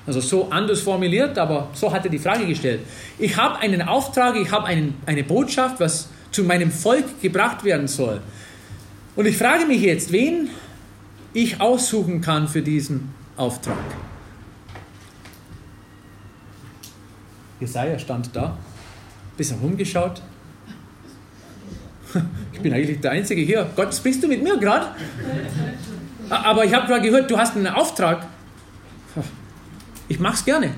also 0.06 0.20
so 0.20 0.48
anders 0.50 0.80
formuliert, 0.80 1.38
aber 1.38 1.68
so 1.74 1.92
hat 1.92 2.04
er 2.06 2.10
die 2.10 2.18
Frage 2.18 2.46
gestellt. 2.46 2.80
Ich 3.18 3.36
habe 3.36 3.58
einen 3.58 3.82
Auftrag, 3.82 4.36
ich 4.36 4.50
habe 4.50 4.66
eine 4.66 5.22
Botschaft, 5.24 5.78
was 5.78 6.08
zu 6.30 6.42
meinem 6.44 6.70
Volk 6.70 7.20
gebracht 7.20 7.62
werden 7.62 7.88
soll. 7.88 8.20
Und 9.16 9.26
ich 9.26 9.36
frage 9.36 9.66
mich 9.66 9.82
jetzt, 9.82 10.12
wen 10.12 10.48
ich 11.32 11.60
aussuchen 11.60 12.20
kann 12.20 12.48
für 12.48 12.62
diesen 12.62 13.14
Auftrag. 13.36 13.76
Jesaja 17.60 17.98
stand 17.98 18.34
da, 18.34 18.56
bisschen 19.36 19.58
rumgeschaut. 19.60 20.22
Ich 22.52 22.60
bin 22.60 22.74
eigentlich 22.74 23.00
der 23.00 23.12
Einzige 23.12 23.40
hier. 23.40 23.70
Gott, 23.74 23.94
sprichst 23.94 24.22
du 24.22 24.28
mit 24.28 24.42
mir 24.42 24.58
gerade? 24.58 24.88
Aber 26.28 26.62
ich 26.64 26.74
habe 26.74 26.86
gerade 26.86 27.00
gehört, 27.00 27.30
du 27.30 27.38
hast 27.38 27.56
einen 27.56 27.68
Auftrag. 27.68 28.26
Ich 30.08 30.18
mach's 30.18 30.44
gerne. 30.44 30.74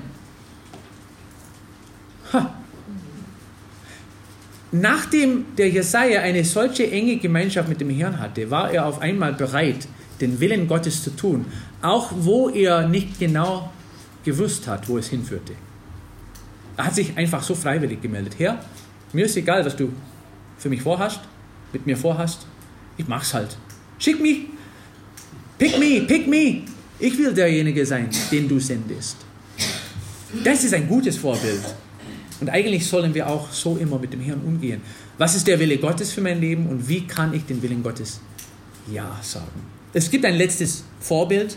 Nachdem 4.71 5.55
der 5.55 5.69
Jesaja 5.69 6.21
eine 6.21 6.43
solche 6.43 6.89
enge 6.89 7.17
Gemeinschaft 7.17 7.69
mit 7.69 7.81
dem 7.81 7.89
Herrn 7.89 8.19
hatte, 8.19 8.49
war 8.49 8.71
er 8.71 8.85
auf 8.85 9.01
einmal 9.01 9.33
bereit, 9.33 9.87
den 10.21 10.39
Willen 10.39 10.67
Gottes 10.67 11.03
zu 11.03 11.15
tun, 11.15 11.45
auch 11.81 12.11
wo 12.15 12.49
er 12.49 12.87
nicht 12.87 13.19
genau 13.19 13.71
gewusst 14.23 14.67
hat, 14.67 14.87
wo 14.87 14.97
es 14.97 15.07
hinführte. 15.07 15.53
Er 16.77 16.85
hat 16.85 16.95
sich 16.95 17.15
einfach 17.17 17.43
so 17.43 17.55
freiwillig 17.55 18.01
gemeldet. 18.01 18.35
Herr, 18.37 18.63
mir 19.11 19.25
ist 19.25 19.37
egal, 19.37 19.65
was 19.65 19.75
du 19.75 19.91
für 20.57 20.69
mich 20.69 20.81
vorhast, 20.81 21.19
mit 21.71 21.85
mir 21.85 21.97
vorhast. 21.97 22.45
Ich 22.97 23.07
mach's 23.07 23.33
halt. 23.33 23.57
Schick 23.99 24.19
mich. 24.21 24.47
Pick 25.57 25.77
me, 25.77 26.01
pick 26.01 26.27
me. 26.27 26.63
Ich 26.99 27.17
will 27.17 27.33
derjenige 27.33 27.85
sein, 27.85 28.09
den 28.31 28.47
du 28.47 28.59
sendest. 28.59 29.17
Das 30.43 30.63
ist 30.63 30.73
ein 30.73 30.87
gutes 30.87 31.17
Vorbild. 31.17 31.63
Und 32.39 32.49
eigentlich 32.49 32.87
sollen 32.87 33.13
wir 33.13 33.29
auch 33.29 33.51
so 33.51 33.77
immer 33.77 33.99
mit 33.99 34.13
dem 34.13 34.19
Herrn 34.19 34.41
umgehen. 34.41 34.81
Was 35.17 35.35
ist 35.35 35.47
der 35.47 35.59
Wille 35.59 35.77
Gottes 35.77 36.11
für 36.11 36.21
mein 36.21 36.41
Leben 36.41 36.67
und 36.67 36.87
wie 36.89 37.05
kann 37.05 37.33
ich 37.33 37.45
den 37.45 37.61
Willen 37.61 37.83
Gottes 37.83 38.19
Ja 38.91 39.19
sagen? 39.21 39.61
Es 39.95 40.09
gibt 40.09 40.25
ein 40.25 40.35
letztes 40.35 40.83
Vorbild 40.99 41.55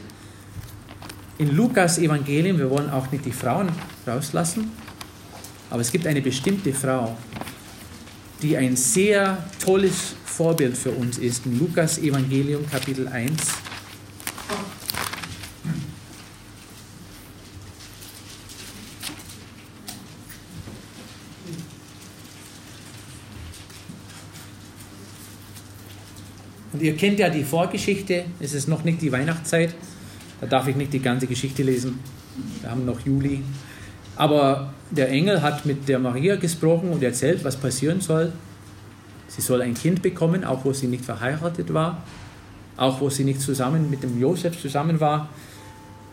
in 1.38 1.56
Lukas 1.56 1.96
Evangelium. 1.96 2.58
Wir 2.58 2.68
wollen 2.68 2.90
auch 2.90 3.10
nicht 3.10 3.24
die 3.24 3.32
Frauen 3.32 3.70
rauslassen, 4.06 4.72
aber 5.70 5.80
es 5.80 5.90
gibt 5.90 6.06
eine 6.06 6.20
bestimmte 6.20 6.74
Frau, 6.74 7.16
die 8.42 8.54
ein 8.58 8.76
sehr 8.76 9.42
tolles 9.58 10.14
Vorbild 10.26 10.76
für 10.76 10.90
uns 10.90 11.16
ist. 11.16 11.46
In 11.46 11.58
Lukas 11.58 11.96
Evangelium 11.96 12.68
Kapitel 12.68 13.08
1. 13.08 13.32
ihr 26.86 26.96
kennt 26.96 27.18
ja 27.18 27.28
die 27.28 27.42
Vorgeschichte, 27.42 28.24
es 28.40 28.54
ist 28.54 28.68
noch 28.68 28.84
nicht 28.84 29.02
die 29.02 29.10
Weihnachtszeit, 29.10 29.74
da 30.40 30.46
darf 30.46 30.68
ich 30.68 30.76
nicht 30.76 30.92
die 30.92 31.00
ganze 31.00 31.26
Geschichte 31.26 31.62
lesen, 31.62 31.98
wir 32.60 32.70
haben 32.70 32.84
noch 32.84 33.00
Juli. 33.00 33.42
Aber 34.14 34.72
der 34.90 35.10
Engel 35.10 35.42
hat 35.42 35.66
mit 35.66 35.88
der 35.88 35.98
Maria 35.98 36.36
gesprochen 36.36 36.90
und 36.90 37.02
erzählt, 37.02 37.44
was 37.44 37.56
passieren 37.56 38.00
soll. 38.00 38.32
Sie 39.28 39.42
soll 39.42 39.62
ein 39.62 39.74
Kind 39.74 40.00
bekommen, 40.00 40.44
auch 40.44 40.64
wo 40.64 40.72
sie 40.72 40.86
nicht 40.86 41.04
verheiratet 41.04 41.74
war, 41.74 42.02
auch 42.76 43.00
wo 43.00 43.10
sie 43.10 43.24
nicht 43.24 43.40
zusammen 43.40 43.90
mit 43.90 44.02
dem 44.02 44.20
Josef 44.20 44.60
zusammen 44.60 45.00
war. 45.00 45.28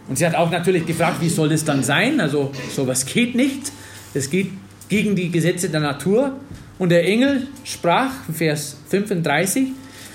Und 0.10 0.18
sie 0.18 0.26
hat 0.26 0.36
auch 0.36 0.50
natürlich 0.50 0.86
gefragt, 0.86 1.22
wie 1.22 1.30
soll 1.30 1.52
es 1.52 1.64
dann 1.64 1.84
sein? 1.84 2.20
Also 2.20 2.52
sowas 2.76 3.06
geht 3.06 3.36
nicht. 3.36 3.72
Es 4.14 4.30
geht 4.30 4.52
gegen 4.90 5.16
die 5.16 5.30
Gesetze 5.30 5.70
der 5.70 5.80
Natur. 5.80 6.34
Und 6.80 6.90
der 6.90 7.06
Engel 7.06 7.48
sprach, 7.64 8.12
Vers 8.34 8.78
35, 8.90 9.70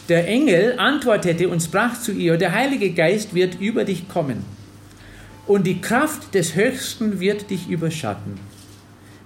der 0.08 0.26
Engel 0.26 0.78
antwortete 0.78 1.48
und 1.48 1.62
sprach 1.62 2.00
zu 2.00 2.12
ihr, 2.12 2.36
der 2.36 2.52
Heilige 2.52 2.90
Geist 2.90 3.34
wird 3.34 3.60
über 3.60 3.84
dich 3.84 4.08
kommen 4.08 4.44
und 5.46 5.66
die 5.66 5.80
Kraft 5.80 6.34
des 6.34 6.54
Höchsten 6.54 7.20
wird 7.20 7.50
dich 7.50 7.68
überschatten. 7.68 8.34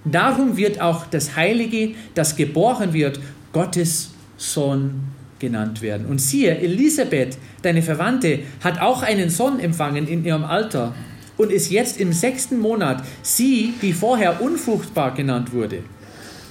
Darum 0.05 0.57
wird 0.57 0.81
auch 0.81 1.05
das 1.05 1.35
Heilige, 1.35 1.95
das 2.15 2.35
geboren 2.35 2.93
wird, 2.93 3.19
Gottes 3.51 4.11
Sohn 4.37 5.03
genannt 5.39 5.81
werden. 5.81 6.07
Und 6.07 6.19
siehe, 6.19 6.57
Elisabeth, 6.57 7.37
deine 7.61 7.81
Verwandte, 7.81 8.39
hat 8.63 8.81
auch 8.81 9.03
einen 9.03 9.29
Sohn 9.29 9.59
empfangen 9.59 10.07
in 10.07 10.25
ihrem 10.25 10.43
Alter 10.43 10.95
und 11.37 11.51
ist 11.51 11.71
jetzt 11.71 11.99
im 11.99 12.13
sechsten 12.13 12.59
Monat, 12.59 13.03
sie, 13.21 13.73
die 13.81 13.93
vorher 13.93 14.41
unfruchtbar 14.41 15.13
genannt 15.13 15.53
wurde. 15.53 15.79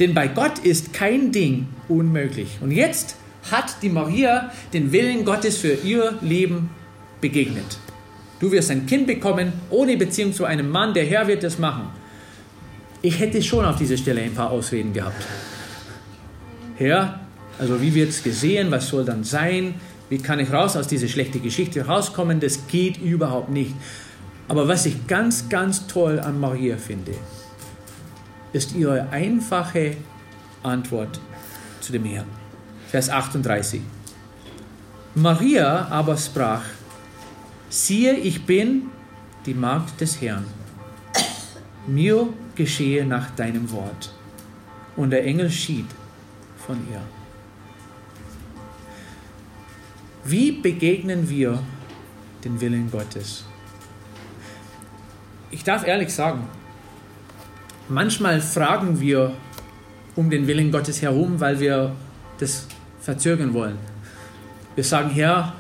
Denn 0.01 0.15
bei 0.15 0.29
Gott 0.29 0.59
ist 0.59 0.93
kein 0.93 1.33
Ding 1.33 1.69
unmöglich. 1.89 2.59
Und 2.61 2.71
jetzt 2.71 3.17
hat 3.51 3.83
die 3.83 3.89
Maria 3.89 4.51
den 4.73 4.93
Willen 4.93 5.25
Gottes 5.25 5.59
für 5.59 5.73
ihr 5.73 6.19
Leben 6.21 6.71
begegnet. 7.21 7.79
Du 8.41 8.51
wirst 8.51 8.71
ein 8.71 8.87
Kind 8.87 9.07
bekommen, 9.07 9.53
ohne 9.71 9.97
Beziehung 9.97 10.33
zu 10.33 10.45
einem 10.45 10.71
Mann, 10.71 10.95
der 10.95 11.05
Herr 11.05 11.29
wird 11.29 11.45
es 11.45 11.59
machen. 11.59 11.87
Ich 13.01 13.19
hätte 13.19 13.43
schon 13.43 13.65
auf 13.65 13.77
dieser 13.77 13.97
Stelle 13.97 14.23
ein 14.23 14.35
paar 14.35 14.51
Ausreden 14.51 14.93
gehabt. 14.93 15.25
Herr, 16.77 17.21
also 17.59 17.81
wie 17.81 17.95
wird 17.95 18.11
es 18.11 18.23
gesehen, 18.23 18.71
was 18.71 18.89
soll 18.89 19.05
dann 19.05 19.25
sein, 19.25 19.75
wie 20.09 20.19
kann 20.19 20.41
ich 20.41 20.53
raus 20.53 20.77
aus 20.77 20.89
dieser 20.89 21.09
schlechten 21.09 21.43
Geschichte 21.43 21.87
rauskommen, 21.87 22.41
das 22.41 22.67
geht 22.67 22.99
überhaupt 22.99 23.51
nicht. 23.51 23.75
Aber 24.49 24.69
was 24.69 24.87
ich 24.87 25.07
ganz, 25.07 25.49
ganz 25.49 25.87
toll 25.87 26.21
an 26.21 26.39
Maria 26.41 26.77
finde, 26.77 27.13
ist 28.53 28.75
ihre 28.75 29.09
einfache 29.11 29.97
Antwort 30.63 31.21
zu 31.81 31.93
dem 31.93 32.05
Herrn. 32.05 32.42
Vers 32.93 33.09
38. 33.09 33.81
Maria 35.17 35.89
aber 35.91 36.17
sprach, 36.17 36.63
siehe, 37.69 38.15
ich 38.15 38.47
bin 38.47 38.91
die 39.45 39.55
Magd 39.55 40.01
des 40.01 40.21
Herrn. 40.21 40.45
Mir 41.89 42.29
geschehe 42.55 43.05
nach 43.05 43.31
deinem 43.31 43.73
Wort. 43.73 44.15
Und 44.95 45.11
der 45.11 45.25
Engel 45.25 45.51
schied 45.51 45.87
von 46.65 46.77
ihr. 46.93 47.01
Wie 50.23 50.53
begegnen 50.53 51.29
wir 51.29 51.59
den 52.45 52.61
Willen 52.61 52.89
Gottes? 52.91 53.45
Ich 55.51 55.65
darf 55.65 55.85
ehrlich 55.85 56.15
sagen, 56.15 56.47
Manchmal 57.89 58.41
fragen 58.41 59.01
wir 59.01 59.33
um 60.15 60.31
den 60.31 60.47
Willen 60.47 60.71
Gottes 60.71 61.03
herum, 61.03 61.41
weil 61.41 61.61
wir 61.61 61.95
das 62.39 62.67
verzögern 63.03 63.53
wollen. 63.53 63.77
Wir 64.75 64.85
sagen, 64.85 65.11
Herr, 65.11 65.53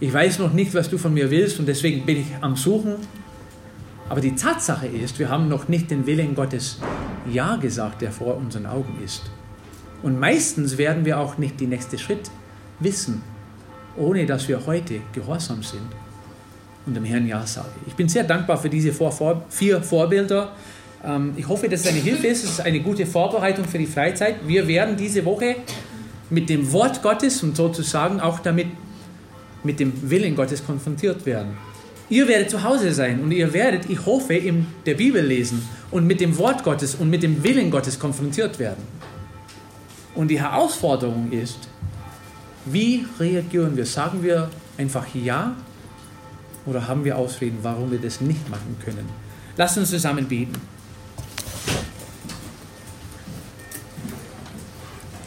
ich 0.00 0.12
weiß 0.12 0.40
noch 0.40 0.52
nicht, 0.52 0.74
was 0.74 0.90
du 0.90 0.98
von 0.98 1.14
mir 1.14 1.30
willst 1.30 1.60
und 1.60 1.66
deswegen 1.66 2.04
bin 2.04 2.20
ich 2.20 2.26
am 2.40 2.56
Suchen. 2.56 2.96
Aber 4.08 4.20
die 4.20 4.34
Tatsache 4.34 4.86
ist, 4.86 5.18
wir 5.18 5.28
haben 5.28 5.48
noch 5.48 5.68
nicht 5.68 5.90
den 5.90 6.06
Willen 6.06 6.34
Gottes 6.34 6.78
Ja 7.30 7.56
gesagt, 7.56 8.02
der 8.02 8.12
vor 8.12 8.36
unseren 8.36 8.66
Augen 8.66 8.98
ist. 9.04 9.22
Und 10.02 10.18
meistens 10.18 10.78
werden 10.78 11.04
wir 11.04 11.18
auch 11.18 11.38
nicht 11.38 11.60
den 11.60 11.70
nächsten 11.70 11.98
Schritt 11.98 12.30
wissen, 12.80 13.22
ohne 13.96 14.26
dass 14.26 14.48
wir 14.48 14.64
heute 14.66 15.00
gehorsam 15.12 15.62
sind 15.62 15.88
und 16.86 16.94
dem 16.94 17.04
Herrn 17.04 17.26
Ja 17.26 17.46
sagen. 17.46 17.68
Ich 17.86 17.94
bin 17.94 18.08
sehr 18.08 18.24
dankbar 18.24 18.58
für 18.58 18.70
diese 18.70 18.92
vier 19.48 19.82
Vorbilder. 19.82 20.52
Ähm, 21.04 21.32
ich 21.36 21.48
hoffe, 21.48 21.68
dass 21.68 21.80
es 21.80 21.88
eine 21.88 21.98
Hilfe 21.98 22.28
ist. 22.28 22.44
Es 22.44 22.50
ist 22.50 22.60
eine 22.60 22.80
gute 22.80 23.06
Vorbereitung 23.06 23.64
für 23.64 23.78
die 23.78 23.86
Freizeit. 23.86 24.36
Wir 24.46 24.68
werden 24.68 24.96
diese 24.96 25.24
Woche 25.24 25.56
mit 26.30 26.48
dem 26.48 26.72
Wort 26.72 27.02
Gottes 27.02 27.42
und 27.42 27.56
sozusagen 27.56 28.20
auch 28.20 28.40
damit 28.40 28.68
mit 29.62 29.80
dem 29.80 30.10
Willen 30.10 30.36
Gottes 30.36 30.64
konfrontiert 30.64 31.26
werden. 31.26 31.56
Ihr 32.08 32.28
werdet 32.28 32.50
zu 32.50 32.62
Hause 32.62 32.92
sein 32.92 33.20
und 33.20 33.32
ihr 33.32 33.52
werdet, 33.52 33.90
ich 33.90 34.06
hoffe, 34.06 34.34
in 34.34 34.66
der 34.86 34.94
Bibel 34.94 35.24
lesen 35.24 35.68
und 35.90 36.06
mit 36.06 36.20
dem 36.20 36.38
Wort 36.38 36.62
Gottes 36.62 36.94
und 36.94 37.10
mit 37.10 37.22
dem 37.22 37.42
Willen 37.42 37.70
Gottes 37.70 37.98
konfrontiert 37.98 38.58
werden. 38.58 38.82
Und 40.14 40.28
die 40.28 40.40
Herausforderung 40.40 41.32
ist, 41.32 41.68
wie 42.64 43.06
reagieren 43.18 43.76
wir? 43.76 43.86
Sagen 43.86 44.22
wir 44.22 44.50
einfach 44.78 45.06
Ja 45.14 45.54
oder 46.64 46.86
haben 46.86 47.04
wir 47.04 47.16
Ausreden, 47.18 47.58
warum 47.62 47.90
wir 47.90 47.98
das 47.98 48.20
nicht 48.20 48.48
machen 48.48 48.76
können? 48.84 49.08
Lasst 49.56 49.78
uns 49.78 49.90
zusammen 49.90 50.26
beten. 50.26 50.54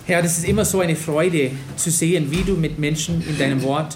Herr, 0.10 0.24
das 0.24 0.40
ist 0.40 0.48
immer 0.48 0.66
so 0.66 0.80
eine 0.80 0.96
Freude 0.96 1.52
zu 1.76 1.92
sehen, 1.92 2.32
wie 2.32 2.42
du 2.42 2.56
mit 2.56 2.80
Menschen 2.80 3.24
in 3.30 3.38
deinem 3.38 3.62
Wort 3.62 3.96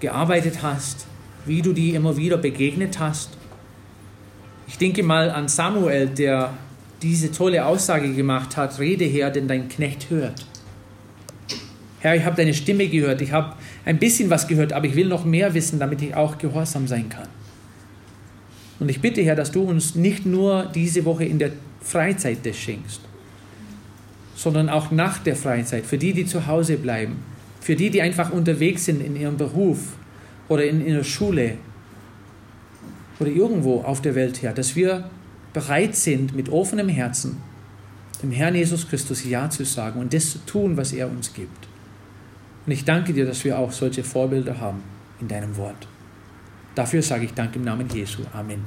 gearbeitet 0.00 0.62
hast, 0.62 1.06
wie 1.46 1.62
du 1.62 1.72
die 1.72 1.94
immer 1.94 2.16
wieder 2.16 2.36
begegnet 2.36 2.98
hast. 2.98 3.30
Ich 4.66 4.78
denke 4.78 5.04
mal 5.04 5.30
an 5.30 5.46
Samuel, 5.46 6.08
der 6.08 6.54
diese 7.02 7.30
tolle 7.30 7.64
Aussage 7.66 8.12
gemacht 8.12 8.56
hat, 8.56 8.80
rede 8.80 9.04
her, 9.04 9.30
denn 9.30 9.46
dein 9.46 9.68
Knecht 9.68 10.10
hört. 10.10 10.44
Herr, 12.00 12.16
ich 12.16 12.24
habe 12.24 12.34
deine 12.34 12.52
Stimme 12.52 12.88
gehört, 12.88 13.20
ich 13.20 13.30
habe 13.30 13.54
ein 13.84 14.00
bisschen 14.00 14.28
was 14.28 14.48
gehört, 14.48 14.72
aber 14.72 14.86
ich 14.86 14.96
will 14.96 15.06
noch 15.06 15.24
mehr 15.24 15.54
wissen, 15.54 15.78
damit 15.78 16.02
ich 16.02 16.16
auch 16.16 16.36
gehorsam 16.36 16.88
sein 16.88 17.08
kann. 17.08 17.28
Und 18.80 18.88
ich 18.88 19.00
bitte, 19.00 19.22
Herr, 19.22 19.36
dass 19.36 19.52
du 19.52 19.62
uns 19.62 19.94
nicht 19.94 20.26
nur 20.26 20.64
diese 20.74 21.04
Woche 21.04 21.26
in 21.26 21.38
der 21.38 21.52
Freizeit 21.80 22.38
das 22.44 22.56
schenkst, 22.56 23.02
sondern 24.40 24.70
auch 24.70 24.90
nach 24.90 25.18
der 25.18 25.36
Freizeit, 25.36 25.84
für 25.84 25.98
die, 25.98 26.14
die 26.14 26.24
zu 26.24 26.46
Hause 26.46 26.78
bleiben, 26.78 27.16
für 27.60 27.76
die, 27.76 27.90
die 27.90 28.00
einfach 28.00 28.32
unterwegs 28.32 28.86
sind 28.86 29.02
in 29.02 29.14
ihrem 29.14 29.36
Beruf 29.36 29.80
oder 30.48 30.64
in 30.64 30.86
ihrer 30.86 31.04
Schule 31.04 31.58
oder 33.18 33.28
irgendwo 33.28 33.82
auf 33.82 34.00
der 34.00 34.14
Welt 34.14 34.40
her, 34.40 34.54
dass 34.54 34.74
wir 34.74 35.10
bereit 35.52 35.94
sind, 35.94 36.34
mit 36.34 36.48
offenem 36.48 36.88
Herzen 36.88 37.36
dem 38.22 38.32
Herrn 38.32 38.54
Jesus 38.54 38.88
Christus 38.88 39.26
Ja 39.26 39.50
zu 39.50 39.66
sagen 39.66 40.00
und 40.00 40.14
das 40.14 40.30
zu 40.30 40.38
tun, 40.46 40.74
was 40.74 40.94
er 40.94 41.10
uns 41.10 41.34
gibt. 41.34 41.68
Und 42.64 42.72
ich 42.72 42.86
danke 42.86 43.12
dir, 43.12 43.26
dass 43.26 43.44
wir 43.44 43.58
auch 43.58 43.72
solche 43.72 44.02
Vorbilder 44.02 44.58
haben 44.58 44.82
in 45.20 45.28
deinem 45.28 45.54
Wort. 45.58 45.86
Dafür 46.74 47.02
sage 47.02 47.26
ich 47.26 47.34
Dank 47.34 47.54
im 47.56 47.64
Namen 47.64 47.90
Jesu. 47.90 48.22
Amen. 48.32 48.62